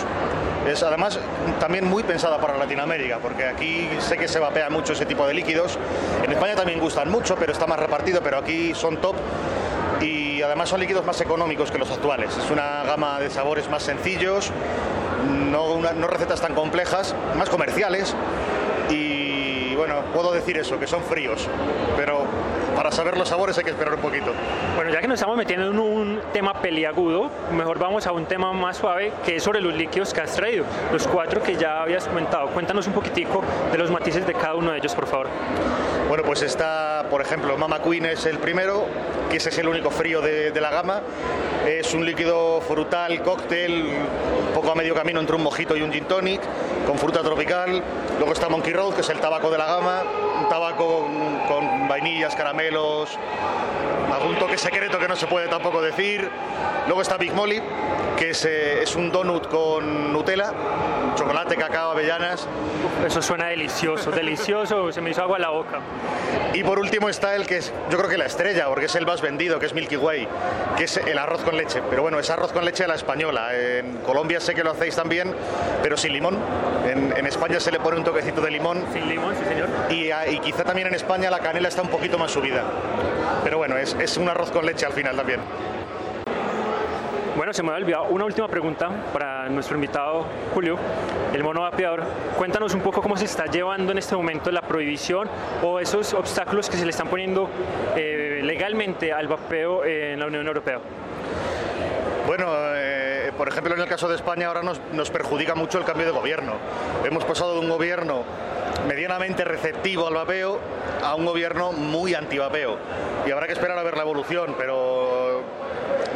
Es 0.67 0.83
además 0.83 1.21
también 1.61 1.85
muy 1.85 2.03
pensada 2.03 2.41
para 2.41 2.59
Latinoamérica, 2.59 3.19
porque 3.19 3.45
aquí 3.45 3.89
sé 4.01 4.17
que 4.17 4.27
se 4.27 4.41
vapea 4.41 4.69
mucho 4.69 4.95
ese 4.95 5.07
tipo 5.07 5.25
de 5.29 5.35
líquidos. 5.35 5.79
En 6.25 6.33
España 6.33 6.57
también 6.57 6.81
gustan 6.81 7.09
mucho, 7.09 7.37
pero 7.37 7.53
está 7.53 7.69
más 7.69 7.79
repartido, 7.79 8.21
pero 8.21 8.39
aquí 8.39 8.75
son 8.75 8.97
top 8.97 9.15
y 10.01 10.43
además 10.43 10.69
son 10.69 10.81
líquidos 10.81 11.05
más 11.05 11.21
económicos 11.21 11.71
que 11.71 11.79
los 11.79 11.91
actuales. 11.91 12.37
Es 12.37 12.51
una 12.51 12.83
gama 12.85 13.21
de 13.21 13.31
sabores 13.31 13.69
más 13.71 13.83
sencillos, 13.83 14.51
no, 15.29 15.81
no 15.81 16.07
recetas 16.07 16.41
tan 16.41 16.55
complejas, 16.55 17.15
más 17.37 17.49
comerciales 17.49 18.15
y 18.91 19.75
bueno, 19.75 20.03
puedo 20.13 20.33
decir 20.33 20.59
eso, 20.59 20.79
que 20.79 20.87
son 20.87 21.03
fríos, 21.03 21.49
pero 21.97 22.26
para 22.77 22.93
saber 22.93 23.17
los 23.17 23.29
sabores 23.29 23.57
hay 23.57 23.65
que 23.65 23.71
esperar 23.71 23.95
un 23.95 24.01
poquito. 24.01 24.33
Bueno, 24.77 24.93
ya 24.93 25.01
que 25.01 25.09
nos 25.09 25.15
estamos 25.15 25.37
metiendo 25.37 25.71
en 25.71 25.79
un 25.79 26.21
tema 26.33 26.53
peliagudo, 26.61 27.31
mejor 27.53 27.79
vamos 27.79 28.07
a 28.07 28.13
un 28.13 28.27
tema 28.27 28.53
más 28.53 28.77
suave, 28.77 29.13
que 29.25 29.37
es 29.37 29.43
sobre 29.43 29.63
los 29.63 29.75
líquidos 29.75 30.13
que 30.13 30.21
has 30.21 30.35
traído, 30.37 30.65
los 30.93 31.09
cuatro 31.09 31.43
que 31.43 31.57
ya 31.57 31.83
habías 31.83 32.07
comentado. 32.07 32.49
Cuéntanos 32.49 32.87
un 32.87 32.93
poquitico 32.93 33.43
de 33.73 33.79
los 33.79 33.91
matices 33.91 34.27
de 34.27 34.35
cada 34.35 34.55
uno 34.55 34.73
de 34.73 34.79
ellos, 34.79 34.95
por 34.95 35.07
favor. 35.07 35.29
Bueno, 36.09 36.23
pues 36.23 36.43
está, 36.43 37.07
por 37.11 37.21
ejemplo, 37.23 37.57
Mama 37.57 37.83
Queen 37.83 38.07
es 38.07 38.27
el 38.27 38.39
primero, 38.39 38.85
que 39.31 39.39
ese 39.39 39.49
es 39.49 39.59
el 39.59 39.67
único 39.67 39.91
frío 39.91 40.21
de, 40.21 40.53
de 40.53 40.61
la 40.61 40.71
gama. 40.71 41.01
Es 41.67 41.95
un 41.95 42.05
líquido 42.05 42.61
frutal, 42.61 43.23
cóctel, 43.23 43.87
un 44.49 44.55
poco 44.55 44.71
a 44.71 44.75
medio 44.75 44.95
camino 44.95 45.19
entre 45.19 45.35
un 45.35 45.43
mojito 45.43 45.77
y 45.77 45.83
un 45.83 45.93
gin 45.93 46.05
tonic, 46.05 46.41
con 46.87 46.97
fruta 46.99 47.23
tropical. 47.23 47.83
Luego 48.19 48.33
está 48.33 48.49
Monkey 48.49 48.73
Road, 48.73 48.95
que 48.95 49.01
es 49.01 49.09
el 49.09 49.19
tabaco 49.19 49.51
de 49.51 49.59
la 49.59 49.67
gama, 49.67 50.03
un 50.41 50.49
tabaco 50.49 51.09
con, 51.49 51.86
vainillas, 51.97 52.37
caramelos, 52.37 53.19
algún 54.13 54.37
toque 54.37 54.59
secreto 54.59 54.99
que 54.99 55.09
no 55.09 55.17
se 55.17 55.27
puede 55.27 55.49
tampoco 55.49 55.81
decir. 55.81 56.29
Luego 56.87 57.01
está 57.01 57.17
Big 57.17 57.33
Molly, 57.33 57.63
que 58.19 58.31
es, 58.31 58.45
eh, 58.45 58.83
es 58.83 58.95
un 58.97 59.11
donut 59.11 59.49
con 59.49 60.13
Nutella, 60.13 60.53
chocolate, 61.17 61.57
cacao, 61.57 61.93
avellanas. 61.93 62.47
Eso 63.07 63.23
suena 63.23 63.47
delicioso, 63.47 64.11
delicioso, 64.11 64.93
se 64.93 65.01
me 65.01 65.11
hizo 65.11 65.23
agua 65.23 65.39
a 65.39 65.41
la 65.41 65.49
boca. 65.51 65.81
Y 66.53 66.63
por 66.65 66.79
último 66.79 67.09
está 67.09 67.35
el 67.35 67.47
que 67.47 67.59
es, 67.59 67.73
yo 67.91 67.99
creo 67.99 68.09
que 68.09 68.17
la 68.17 68.27
estrella, 68.27 68.67
porque 68.69 68.87
es 68.87 68.95
el 68.95 69.05
más 69.05 69.21
vendido, 69.21 69.59
que 69.59 69.67
es 69.67 69.75
Milky 69.75 69.97
Way, 69.97 70.29
que 70.77 70.85
es 70.85 70.97
el 70.97 71.19
arroz 71.19 71.43
con 71.43 71.57
leche. 71.57 71.83
Pero 71.91 72.03
bueno, 72.03 72.19
es 72.19 72.31
arroz 72.31 72.53
con 72.53 72.65
leche 72.65 72.85
a 72.85 72.89
la 72.89 72.95
española. 72.95 73.55
En 73.55 73.99
Colombia 73.99 74.41
sé 74.41 74.55
que 74.55 74.65
lo 74.65 74.71
hacéis 74.71 74.97
también, 74.97 75.35
pero 75.83 75.97
sin 75.97 76.13
limón. 76.13 76.39
En, 76.87 77.15
en 77.17 77.27
España 77.27 77.61
se 77.61 77.73
le 77.73 77.81
pone 77.81 77.99
un 77.99 78.05
toquecito 78.05 78.41
de 78.41 78.51
limón. 78.51 78.85
Sin 78.93 79.09
limón, 79.09 79.35
sí 79.37 79.45
señor. 79.47 79.69
Y, 79.91 80.11
ah, 80.11 80.27
y 80.29 80.39
quizá 80.39 80.65
también 80.65 80.89
en 80.89 80.95
España 80.95 81.31
la 81.31 81.41
canela 81.41 81.69
está 81.69 81.83
un 81.87 81.93
poquito 81.93 82.19
más 82.19 82.33
subida. 82.33 82.65
Pero 83.45 83.59
bueno, 83.59 83.77
es, 83.77 83.97
es 83.99 84.17
un 84.17 84.29
arroz 84.29 84.51
con 84.51 84.67
leche 84.67 84.85
al 84.87 84.93
final 84.93 85.17
también. 85.17 85.41
Bueno, 87.37 87.53
se 87.53 87.63
me 87.63 87.71
ha 87.71 87.75
olvidado 87.75 88.07
una 88.07 88.25
última 88.25 88.49
pregunta 88.49 88.91
para 89.13 89.49
nuestro 89.49 89.77
invitado 89.77 90.27
Julio, 90.53 90.77
el 91.33 91.45
mono 91.45 91.61
vapeador. 91.61 92.03
Cuéntanos 92.37 92.75
un 92.75 92.81
poco 92.81 93.01
cómo 93.03 93.17
se 93.17 93.27
está 93.27 93.47
llevando 93.47 93.93
en 93.93 93.99
este 93.99 94.17
momento 94.17 94.51
la 94.51 94.63
prohibición 94.63 95.29
o 95.63 95.79
esos 95.79 96.13
obstáculos 96.15 96.69
que 96.69 96.77
se 96.77 96.85
le 96.85 96.91
están 96.91 97.09
poniendo 97.09 97.49
eh, 97.95 98.41
legalmente 98.43 99.13
al 99.13 99.29
vapeo 99.29 99.85
en 99.85 100.19
la 100.19 100.27
Unión 100.27 100.47
Europea. 100.47 100.81
Bueno, 102.27 102.47
eh, 102.75 103.31
por 103.37 103.47
ejemplo, 103.49 103.75
en 103.75 103.81
el 103.81 103.87
caso 103.87 104.09
de 104.09 104.17
España 104.17 104.49
ahora 104.49 104.63
nos, 104.63 104.81
nos 104.93 105.11
perjudica 105.11 105.55
mucho 105.55 105.79
el 105.79 105.85
cambio 105.85 106.07
de 106.07 106.13
gobierno. 106.13 106.55
Hemos 107.05 107.25
pasado 107.25 107.55
de 107.55 107.61
un 107.61 107.69
gobierno 107.69 108.25
medianamente 108.87 109.45
receptivo 109.45 110.07
al 110.07 110.15
vapeo 110.15 110.59
a 111.03 111.15
un 111.15 111.25
gobierno 111.25 111.73
muy 111.73 112.15
antivapeo. 112.15 112.79
Y 113.27 113.31
habrá 113.31 113.47
que 113.47 113.53
esperar 113.53 113.79
a 113.79 113.83
ver 113.83 113.97
la 113.97 114.03
evolución, 114.03 114.55
pero 114.59 115.43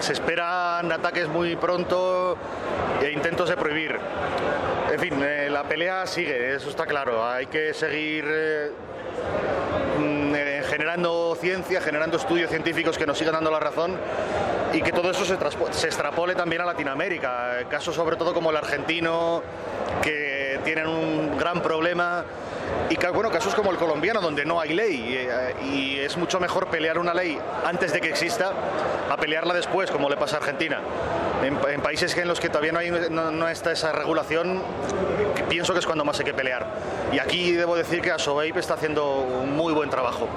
se 0.01 0.13
esperan 0.13 0.91
ataques 0.91 1.29
muy 1.29 1.57
pronto 1.57 2.37
e 3.03 3.11
intentos 3.11 3.49
de 3.49 3.57
prohibir. 3.57 3.99
En 4.91 4.99
fin, 4.99 5.23
eh, 5.23 5.49
la 5.51 5.65
pelea 5.65 6.07
sigue, 6.07 6.55
eso 6.55 6.69
está 6.71 6.87
claro. 6.87 7.25
Hay 7.25 7.47
que 7.47 7.73
seguir 7.75 8.25
eh, 8.29 8.71
mm, 9.99 10.35
eh, 10.35 10.63
generando 10.67 11.37
ciencia, 11.41 11.81
generando 11.81 12.17
estudios 12.17 12.51
científicos 12.51 12.99
que 12.99 13.07
nos 13.07 13.19
sigan 13.19 13.35
dando 13.35 13.51
la 13.51 13.61
razón 13.61 13.97
y 14.73 14.83
que 14.83 14.93
todo 14.93 15.11
eso 15.11 15.25
se, 15.25 15.87
extrapole 15.87 16.35
también 16.35 16.63
a 16.63 16.65
Latinoamérica. 16.65 17.65
Casos 17.69 17.95
sobre 17.95 18.17
todo 18.17 18.33
como 18.33 18.51
el 18.51 18.57
argentino, 18.57 19.43
que 20.03 20.59
tienen 20.65 20.87
un 20.87 21.39
gran 21.39 21.61
problema. 21.61 22.25
Y 22.89 22.97
ca- 22.97 23.11
bueno, 23.11 23.31
casos 23.31 23.55
como 23.55 23.71
el 23.71 23.77
colombiano, 23.77 24.21
donde 24.21 24.45
no 24.45 24.61
hay 24.61 24.71
ley. 24.75 25.15
eh, 25.17 25.55
Y 25.63 25.99
es 25.99 26.17
mucho 26.17 26.41
mejor 26.41 26.67
pelear 26.69 26.99
una 26.99 27.15
ley 27.15 27.39
antes 27.65 27.93
de 27.93 28.01
que 28.01 28.09
exista 28.09 28.53
a 29.11 29.17
pelearla 29.17 29.55
después, 29.55 29.91
como 29.91 30.09
le 30.09 30.17
pasa 30.17 30.37
a 30.37 30.39
Argentina. 30.41 30.81
En, 31.45 31.59
en 31.73 31.81
países 31.81 32.15
en 32.17 32.29
los 32.29 32.39
que 32.41 32.49
todavía 32.49 32.73
no, 32.73 32.81
hay, 32.81 32.91
no, 32.91 33.49
está 33.49 33.73
esa 33.73 33.93
regulación, 33.93 34.63
que 35.35 35.43
pienso 35.45 35.73
que 35.73 35.79
es 35.79 35.87
cuando 35.87 36.05
más 36.05 36.19
hay 36.19 36.25
que 36.27 36.35
pelear. 36.35 36.67
Y 37.13 37.19
aquí 37.19 37.53
debo 37.53 37.77
decir 37.77 38.03
que 38.03 38.11
Asovape 38.11 38.59
está 38.59 38.75
haciendo 38.75 39.15
un 39.15 39.57
muy 39.57 39.73
buen 39.73 39.89
trabajo. 39.89 40.29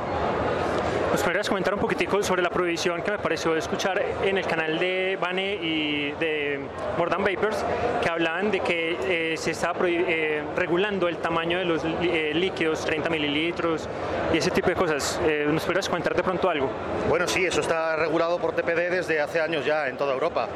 ¿Nos 1.13 1.21
podrías 1.21 1.47
comentar 1.47 1.75
un 1.75 1.79
poquitico 1.79 2.23
sobre 2.23 2.41
la 2.41 2.49
prohibición 2.49 3.03
que 3.03 3.11
me 3.11 3.19
pareció 3.19 3.55
escuchar 3.55 4.01
en 4.23 4.35
el 4.39 4.47
canal 4.47 4.79
de 4.79 5.15
Bane 5.21 5.53
y 5.61 6.11
de 6.19 6.59
More 6.97 7.11
Than 7.11 7.23
Vapers, 7.23 7.63
que 8.01 8.09
hablaban 8.09 8.49
de 8.49 8.61
que 8.61 8.97
eh, 9.33 9.37
se 9.37 9.51
prohi- 9.53 10.03
eh, 10.07 10.41
regulando 10.55 11.07
el 11.07 11.17
tamaño 11.17 11.59
de 11.59 11.65
los 11.65 11.83
eh, 12.01 12.31
líquidos, 12.33 12.83
30 12.83 13.11
mililitros 13.11 13.87
y 14.33 14.37
ese 14.37 14.49
tipo 14.49 14.69
de 14.69 14.75
cosas? 14.75 15.21
Eh, 15.23 15.45
¿Nos 15.47 15.63
podrías 15.65 15.87
comentar 15.87 16.15
de 16.15 16.23
pronto 16.23 16.49
algo? 16.49 16.71
Bueno, 17.07 17.27
sí, 17.27 17.45
eso 17.45 17.61
está 17.61 17.95
regulado 17.95 18.39
por 18.39 18.53
TPD 18.55 18.89
desde 18.89 19.21
hace 19.21 19.39
años 19.39 19.63
ya 19.65 19.87
en 19.89 19.97
toda 19.97 20.13
Europa. 20.15 20.47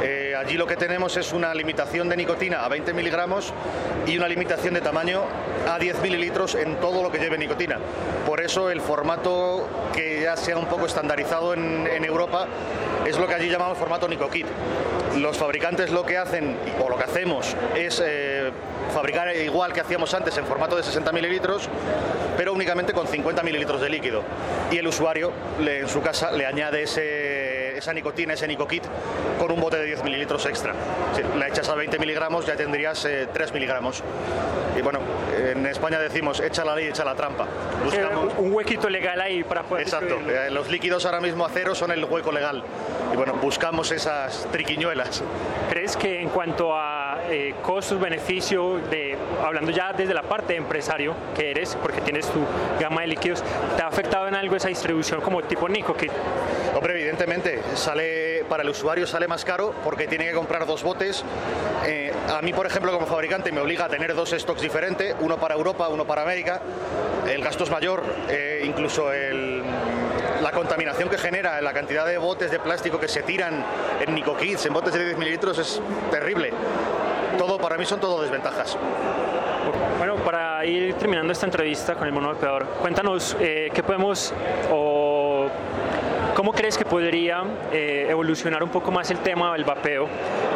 Eh, 0.00 0.32
allí 0.38 0.54
lo 0.56 0.66
que 0.68 0.76
tenemos 0.76 1.16
es 1.16 1.32
una 1.32 1.52
limitación 1.52 2.08
de 2.08 2.16
nicotina 2.16 2.64
a 2.64 2.68
20 2.68 2.92
miligramos 2.94 3.52
y 4.06 4.16
una 4.16 4.28
limitación 4.28 4.74
de 4.74 4.80
tamaño 4.80 5.22
a 5.68 5.76
10 5.76 6.00
mililitros 6.02 6.54
en 6.54 6.76
todo 6.76 7.02
lo 7.02 7.10
que 7.10 7.18
lleve 7.18 7.36
nicotina. 7.36 7.78
Por 8.26 8.40
eso 8.40 8.70
el 8.70 8.80
formato 8.80 9.68
que 9.92 10.03
ya 10.22 10.36
sea 10.36 10.56
un 10.56 10.66
poco 10.66 10.86
estandarizado 10.86 11.54
en, 11.54 12.04
Europa 12.04 12.46
es 13.06 13.18
lo 13.18 13.26
que 13.26 13.34
allí 13.34 13.48
llamamos 13.48 13.78
formato 13.78 14.08
NicoKit. 14.08 14.46
Los 15.18 15.36
fabricantes 15.36 15.90
lo 15.90 16.04
que 16.04 16.18
hacen, 16.18 16.56
o 16.80 16.88
lo 16.88 16.96
que 16.96 17.04
hacemos, 17.04 17.56
es 17.74 18.02
eh, 18.04 18.50
fabricar 18.92 19.34
igual 19.36 19.72
que 19.72 19.80
hacíamos 19.80 20.12
antes 20.14 20.36
en 20.38 20.46
formato 20.46 20.76
de 20.76 20.82
60 20.82 21.12
mililitros, 21.12 21.68
pero 22.36 22.52
únicamente 22.52 22.92
con 22.92 23.06
50 23.06 23.42
mililitros 23.42 23.80
de 23.80 23.88
líquido. 23.88 24.22
Y 24.70 24.78
el 24.78 24.86
usuario 24.86 25.32
en 25.60 25.88
su 25.88 26.00
casa 26.00 26.32
le 26.32 26.46
añade 26.46 26.82
ese, 26.82 27.33
esa 27.76 27.92
nicotina, 27.92 28.34
ese 28.34 28.46
NicoKit, 28.46 28.84
con 29.38 29.50
un 29.50 29.60
bote 29.60 29.76
de 29.76 29.86
10 29.86 30.04
mililitros 30.04 30.46
extra. 30.46 30.74
Si 31.14 31.38
la 31.38 31.48
echas 31.48 31.68
a 31.68 31.74
20 31.74 31.98
miligramos 31.98 32.46
ya 32.46 32.56
tendrías 32.56 33.04
eh, 33.04 33.28
3 33.32 33.52
miligramos. 33.52 34.02
Y 34.76 34.82
bueno, 34.82 34.98
en 35.36 35.66
España 35.66 35.98
decimos, 35.98 36.40
echa 36.40 36.64
la 36.64 36.74
ley, 36.74 36.86
echa 36.86 37.04
la 37.04 37.14
trampa. 37.14 37.46
Buscamos... 37.84 38.32
Eh, 38.32 38.36
un 38.38 38.52
huequito 38.52 38.88
legal 38.88 39.20
ahí 39.20 39.44
para 39.44 39.62
poder 39.62 39.84
Exacto, 39.84 40.18
eh, 40.28 40.50
los 40.50 40.68
líquidos 40.68 41.04
ahora 41.06 41.20
mismo 41.20 41.44
a 41.44 41.50
cero 41.50 41.74
son 41.74 41.92
el 41.92 42.04
hueco 42.04 42.32
legal. 42.32 42.62
Y 43.12 43.16
bueno, 43.16 43.34
buscamos 43.34 43.92
esas 43.92 44.48
triquiñuelas. 44.50 45.22
¿Crees 45.70 45.96
que 45.96 46.20
en 46.20 46.28
cuanto 46.28 46.74
a 46.74 47.04
eh, 47.30 47.54
costos, 47.62 48.00
beneficio, 48.00 48.78
de, 48.90 49.16
hablando 49.44 49.70
ya 49.70 49.92
desde 49.92 50.14
la 50.14 50.22
parte 50.22 50.54
de 50.54 50.58
empresario 50.58 51.14
que 51.36 51.50
eres, 51.50 51.76
porque 51.80 52.00
tienes 52.00 52.26
tu 52.26 52.40
gama 52.80 53.02
de 53.02 53.08
líquidos, 53.08 53.42
¿te 53.76 53.82
ha 53.82 53.86
afectado 53.86 54.28
en 54.28 54.34
algo 54.34 54.56
esa 54.56 54.68
distribución 54.68 55.20
como 55.20 55.42
tipo 55.42 55.68
Nico? 55.68 55.94
Que 55.94 56.10
Hombre, 56.84 57.00
evidentemente, 57.00 57.62
sale 57.76 58.44
para 58.46 58.62
el 58.62 58.68
usuario 58.68 59.06
sale 59.06 59.26
más 59.26 59.42
caro 59.42 59.72
porque 59.82 60.06
tiene 60.06 60.26
que 60.26 60.34
comprar 60.34 60.66
dos 60.66 60.82
botes. 60.82 61.24
Eh, 61.86 62.12
a 62.30 62.42
mí, 62.42 62.52
por 62.52 62.66
ejemplo, 62.66 62.92
como 62.92 63.06
fabricante 63.06 63.50
me 63.52 63.62
obliga 63.62 63.86
a 63.86 63.88
tener 63.88 64.14
dos 64.14 64.32
stocks 64.32 64.60
diferentes, 64.60 65.16
uno 65.20 65.38
para 65.38 65.54
Europa, 65.54 65.88
uno 65.88 66.04
para 66.04 66.20
América. 66.20 66.60
El 67.26 67.42
gasto 67.42 67.64
es 67.64 67.70
mayor, 67.70 68.02
eh, 68.28 68.64
incluso 68.66 69.10
el- 69.10 69.62
la 70.42 70.50
contaminación 70.52 71.08
que 71.08 71.16
genera, 71.16 71.58
la 71.62 71.72
cantidad 71.72 72.04
de 72.04 72.18
botes 72.18 72.50
de 72.50 72.58
plástico 72.58 73.00
que 73.00 73.08
se 73.08 73.22
tiran 73.22 73.64
en 74.06 74.14
Nico 74.14 74.36
Kids, 74.36 74.66
en 74.66 74.74
botes 74.74 74.92
de 74.92 75.06
10 75.06 75.16
mililitros, 75.16 75.56
es 75.56 75.80
terrible. 76.10 76.52
Todo, 77.38 77.56
para 77.56 77.78
mí 77.78 77.86
son 77.86 77.98
todo 77.98 78.20
desventajas. 78.20 78.76
Bueno, 79.96 80.16
para 80.16 80.66
ir 80.66 80.94
terminando 80.94 81.32
esta 81.32 81.46
entrevista 81.46 81.94
con 81.94 82.06
el 82.06 82.12
mono 82.12 82.28
vapeador, 82.34 82.66
cuéntanos 82.82 83.34
eh, 83.40 83.70
qué 83.72 83.82
podemos 83.82 84.34
o 84.70 84.93
cómo 86.44 86.52
crees 86.52 86.76
que 86.76 86.84
podría 86.84 87.42
eh, 87.72 88.06
evolucionar 88.10 88.62
un 88.62 88.68
poco 88.68 88.90
más 88.90 89.10
el 89.10 89.16
tema 89.20 89.54
del 89.54 89.64
vapeo, 89.64 90.06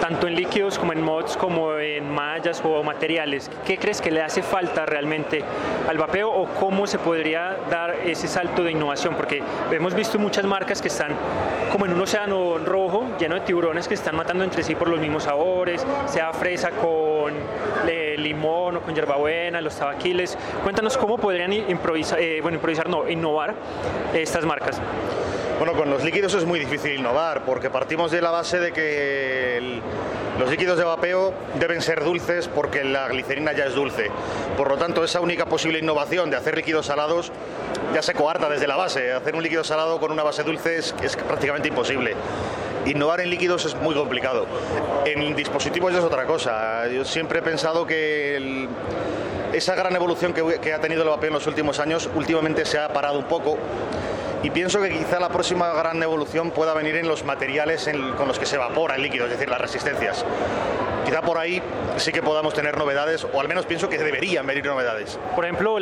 tanto 0.02 0.26
en 0.26 0.34
líquidos 0.34 0.78
como 0.78 0.92
en 0.92 1.00
mods, 1.00 1.34
como 1.38 1.78
en 1.78 2.10
mallas 2.10 2.60
o 2.62 2.82
materiales. 2.82 3.50
¿Qué 3.64 3.78
crees 3.78 4.02
que 4.02 4.10
le 4.10 4.20
hace 4.20 4.42
falta 4.42 4.84
realmente 4.84 5.42
al 5.88 5.96
vapeo 5.96 6.30
o 6.30 6.44
cómo 6.60 6.86
se 6.86 6.98
podría 6.98 7.56
dar 7.70 7.94
ese 8.04 8.28
salto 8.28 8.64
de 8.64 8.72
innovación? 8.72 9.14
Porque 9.14 9.42
hemos 9.72 9.94
visto 9.94 10.18
muchas 10.18 10.44
marcas 10.44 10.82
que 10.82 10.88
están 10.88 11.12
como 11.72 11.86
en 11.86 11.94
un 11.94 12.02
océano 12.02 12.58
rojo 12.58 13.06
lleno 13.18 13.36
de 13.36 13.40
tiburones 13.40 13.88
que 13.88 13.94
están 13.94 14.14
matando 14.14 14.44
entre 14.44 14.62
sí 14.62 14.74
por 14.74 14.88
los 14.88 15.00
mismos 15.00 15.22
sabores, 15.22 15.86
sea 16.04 16.34
fresa 16.34 16.70
con 16.72 17.32
eh, 17.88 18.14
limón 18.18 18.76
o 18.76 18.82
con 18.82 18.94
hierbabuena, 18.94 19.62
los 19.62 19.76
tabaquiles. 19.76 20.36
Cuéntanos 20.62 20.98
cómo 20.98 21.16
podrían 21.16 21.54
improvisar, 21.54 22.20
eh, 22.20 22.42
bueno, 22.42 22.56
improvisar, 22.56 22.90
no, 22.90 23.08
innovar 23.08 23.54
estas 24.12 24.44
marcas. 24.44 24.82
Bueno, 25.58 25.72
con 25.72 25.90
los 25.90 26.04
líquidos 26.04 26.34
es 26.34 26.44
muy 26.44 26.60
difícil 26.60 26.92
innovar 26.92 27.44
porque 27.44 27.68
partimos 27.68 28.12
de 28.12 28.22
la 28.22 28.30
base 28.30 28.60
de 28.60 28.72
que 28.72 29.80
los 30.38 30.48
líquidos 30.48 30.78
de 30.78 30.84
vapeo 30.84 31.34
deben 31.58 31.82
ser 31.82 32.04
dulces 32.04 32.46
porque 32.46 32.84
la 32.84 33.08
glicerina 33.08 33.52
ya 33.52 33.64
es 33.64 33.74
dulce. 33.74 34.08
Por 34.56 34.68
lo 34.68 34.76
tanto, 34.76 35.02
esa 35.02 35.20
única 35.20 35.46
posible 35.46 35.80
innovación 35.80 36.30
de 36.30 36.36
hacer 36.36 36.56
líquidos 36.56 36.86
salados 36.86 37.32
ya 37.92 38.02
se 38.02 38.14
coarta 38.14 38.48
desde 38.48 38.68
la 38.68 38.76
base. 38.76 39.12
Hacer 39.12 39.34
un 39.34 39.42
líquido 39.42 39.64
salado 39.64 39.98
con 39.98 40.12
una 40.12 40.22
base 40.22 40.44
dulce 40.44 40.76
es, 40.76 40.94
prácticamente 41.26 41.66
imposible. 41.66 42.14
innovar 42.86 43.20
en 43.20 43.28
líquidos 43.28 43.64
es 43.64 43.74
muy 43.74 43.96
complicado. 43.96 44.46
En 45.06 45.34
dispositivos 45.34 45.92
es 45.92 46.04
otra 46.04 46.24
cosa. 46.24 46.86
Yo 46.86 47.04
siempre 47.04 47.40
he 47.40 47.42
pensado 47.42 47.84
que 47.84 48.68
esa 49.52 49.74
gran 49.74 49.96
evolución 49.96 50.32
que, 50.32 50.72
ha 50.72 50.80
tenido 50.80 51.02
el 51.02 51.08
vapeo 51.08 51.28
en 51.28 51.34
los 51.34 51.48
últimos 51.48 51.80
años 51.80 52.08
últimamente 52.14 52.64
se 52.64 52.78
ha 52.78 52.92
parado 52.92 53.18
un 53.18 53.24
poco 53.24 53.58
y 54.42 54.50
pienso 54.50 54.80
que 54.80 54.90
quizá 54.90 55.18
la 55.18 55.28
próxima 55.28 55.72
gran 55.72 56.02
evolución 56.02 56.50
pueda 56.50 56.74
venir 56.74 56.96
en 56.96 57.08
los 57.08 57.24
materiales 57.24 57.90
con 58.16 58.28
los 58.28 58.38
que 58.38 58.46
se 58.46 58.56
evapora 58.56 58.96
el 58.96 59.02
líquido, 59.02 59.24
es 59.24 59.32
decir, 59.32 59.48
las 59.48 59.60
resistencias. 59.60 60.24
Quizá 61.04 61.22
por 61.22 61.38
ahí 61.38 61.62
sí 61.96 62.12
que 62.12 62.22
podamos 62.22 62.52
tener 62.54 62.76
novedades, 62.76 63.26
o 63.32 63.40
al 63.40 63.48
menos 63.48 63.66
pienso 63.66 63.88
que 63.88 63.98
deberían 63.98 64.46
venir 64.46 64.66
novedades. 64.66 65.18
Por 65.34 65.44
ejemplo, 65.44 65.76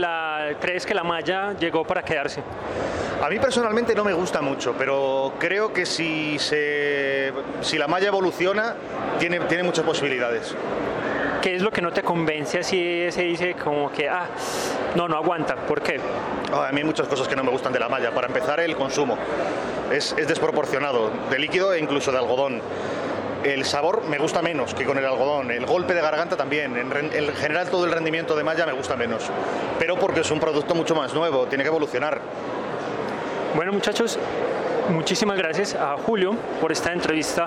¿crees 0.61 0.87
que 0.87 0.95
la 0.95 1.03
malla 1.03 1.55
llegó 1.59 1.85
para 1.85 2.03
quedarse? 2.03 2.43
A 3.23 3.29
mí 3.29 3.39
personalmente 3.39 3.95
no 3.95 4.05
me 4.05 4.13
gusta 4.13 4.41
mucho, 4.41 4.75
pero 4.79 5.33
creo 5.39 5.73
que 5.73 5.85
si, 5.85 6.39
se, 6.39 7.33
si 7.61 7.79
la 7.79 7.89
malla 7.89 8.09
evoluciona, 8.09 8.77
tiene, 9.19 9.41
tiene 9.41 9.65
muchas 9.65 9.85
posibilidades. 9.85 10.55
¿Qué 11.47 11.55
es 11.55 11.63
lo 11.63 11.71
que 11.71 11.81
no 11.81 11.93
te 11.93 12.03
convence 12.03 12.59
así 12.59 13.07
se 13.09 13.23
dice 13.23 13.55
como 13.55 13.93
que, 13.93 14.09
ah, 14.09 14.27
no, 14.97 15.07
no 15.07 15.15
aguanta? 15.15 15.55
¿Por 15.55 15.81
qué? 15.81 16.01
a 16.53 16.73
mí 16.73 16.81
hay 16.81 16.85
muchas 16.85 17.07
cosas 17.07 17.29
que 17.29 17.37
no 17.37 17.45
me 17.45 17.53
gustan 17.53 17.73
de 17.73 17.79
la 17.79 17.89
malla. 17.89 18.11
Para 18.11 18.27
empezar, 18.27 18.59
el 18.59 18.75
consumo. 18.75 19.17
Es, 19.93 20.13
es 20.19 20.27
desproporcionado, 20.27 21.09
de 21.31 21.39
líquido 21.39 21.73
e 21.73 21.79
incluso 21.79 22.11
de 22.11 22.19
algodón. 22.19 22.61
El 23.45 23.65
sabor 23.65 24.03
me 24.09 24.19
gusta 24.19 24.43
menos 24.43 24.75
que 24.75 24.85
con 24.85 24.99
el 24.99 25.07
algodón. 25.07 25.53
El 25.53 25.67
golpe 25.67 25.95
de 25.95 26.01
garganta 26.01 26.37
también. 26.37 26.77
En, 26.77 26.93
en, 26.93 27.33
general 27.37 27.71
todo 27.71 27.85
el 27.85 27.93
rendimiento 27.93 28.35
de 28.35 28.43
malla 28.43 28.67
me 28.67 28.73
gusta 28.73 28.97
menos. 28.97 29.31
Pero 29.79 29.95
porque 30.01 30.23
es 30.23 30.31
un 30.33 30.41
producto 30.41 30.75
mucho 30.75 30.97
más 30.97 31.15
nuevo, 31.15 31.47
tiene 31.47 31.63
que 31.63 31.69
evolucionar. 31.69 32.21
Bueno 33.55 33.73
muchachos, 33.73 34.19
muchísimas 34.91 35.39
gracias 35.39 35.75
a 35.75 35.97
Julio 35.97 36.35
por 36.61 36.73
esta 36.73 36.93
entrevista 36.93 37.47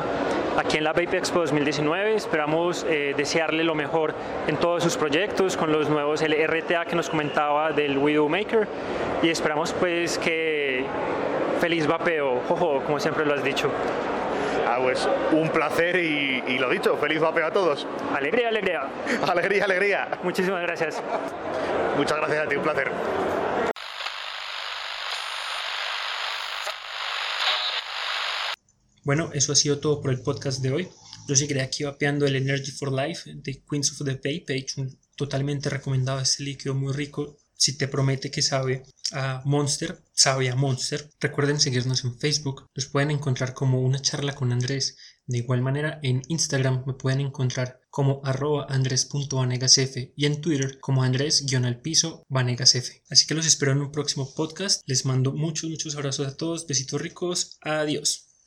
aquí 0.58 0.78
en 0.78 0.84
la 0.84 0.94
Vape 0.94 1.18
Expo 1.18 1.40
2019. 1.40 2.16
Esperamos 2.16 2.86
eh, 2.90 3.14
desearle 3.16 3.64
lo 3.64 3.76
mejor 3.76 4.14
en 4.48 4.58
todos 4.58 4.84
sus 4.84 4.98
proyectos 4.98 5.58
con 5.58 5.72
los 5.72 5.90
nuevos 5.90 6.22
LRTA 6.22 6.86
que 6.86 6.96
nos 6.96 7.10
comentaba 7.10 7.72
del 7.72 7.98
Widow 7.98 8.28
Maker 8.30 8.68
y 9.22 9.30
esperamos 9.30 9.74
pues 9.74 10.18
que 10.18 10.86
feliz 11.60 11.88
vapeo, 11.88 12.42
jojo, 12.48 12.82
como 12.84 13.00
siempre 13.00 13.26
lo 13.26 13.34
has 13.34 13.44
dicho. 13.44 13.70
Ah, 14.68 14.78
pues 14.82 15.08
un 15.32 15.50
placer 15.50 15.96
y, 15.96 16.44
y 16.48 16.58
lo 16.60 16.70
dicho, 16.70 16.96
feliz 16.98 17.20
vapeo 17.20 17.48
a 17.48 17.52
todos. 17.52 17.88
Alegría, 18.16 18.50
alegría. 18.50 18.84
Alegría, 19.28 19.66
alegría. 19.66 20.08
Muchísimas 20.24 20.62
gracias. 20.62 21.02
Muchas 21.98 22.18
gracias 22.18 22.46
a 22.46 22.48
ti, 22.48 22.56
un 22.56 22.64
placer. 22.64 22.92
Bueno, 29.10 29.32
eso 29.34 29.54
ha 29.54 29.56
sido 29.56 29.80
todo 29.80 30.02
por 30.02 30.12
el 30.12 30.22
podcast 30.22 30.62
de 30.62 30.72
hoy. 30.72 30.88
Yo 31.28 31.36
seguiré 31.36 31.64
aquí 31.64 31.84
vapeando 31.84 32.28
el 32.28 32.36
Energy 32.36 32.70
for 32.70 32.94
Life 32.94 33.28
de 33.34 33.64
Queens 33.68 33.92
of 33.92 34.06
the 34.06 34.14
Vape, 34.14 34.68
un 34.78 35.00
totalmente 35.16 35.68
recomendado 35.68 36.20
este 36.20 36.44
líquido 36.44 36.76
muy 36.76 36.94
rico. 36.94 37.40
Si 37.56 37.76
te 37.76 37.88
promete 37.88 38.30
que 38.30 38.44
sabe 38.44 38.84
a 39.12 39.42
Monster, 39.46 40.04
sabe 40.14 40.52
a 40.52 40.56
Monster. 40.56 41.10
Recuerden 41.20 41.60
seguirnos 41.60 42.04
en 42.04 42.20
Facebook. 42.20 42.68
Los 42.76 42.86
pueden 42.86 43.10
encontrar 43.10 43.56
como 43.56 43.82
una 43.82 44.00
charla 44.00 44.36
con 44.36 44.52
Andrés. 44.52 44.96
De 45.26 45.40
igual 45.40 45.64
manera, 45.64 46.00
en 46.04 46.22
Instagram 46.28 46.84
me 46.86 46.94
pueden 46.94 47.22
encontrar 47.22 47.82
como 47.90 48.22
arroba 48.24 48.68
andres.vanegasf 48.70 49.98
y 50.16 50.26
en 50.28 50.40
Twitter 50.40 50.80
como 50.80 51.02
andrés-piso 51.02 52.22
vanegasf. 52.30 52.90
Así 53.10 53.26
que 53.26 53.34
los 53.34 53.48
espero 53.48 53.72
en 53.72 53.82
un 53.82 53.92
próximo 53.92 54.32
podcast. 54.36 54.84
Les 54.86 55.04
mando 55.04 55.32
muchos, 55.32 55.68
muchos 55.68 55.96
abrazos 55.96 56.28
a 56.28 56.38
todos. 56.38 56.68
Besitos 56.68 57.02
ricos. 57.02 57.58
Adiós. 57.62 58.29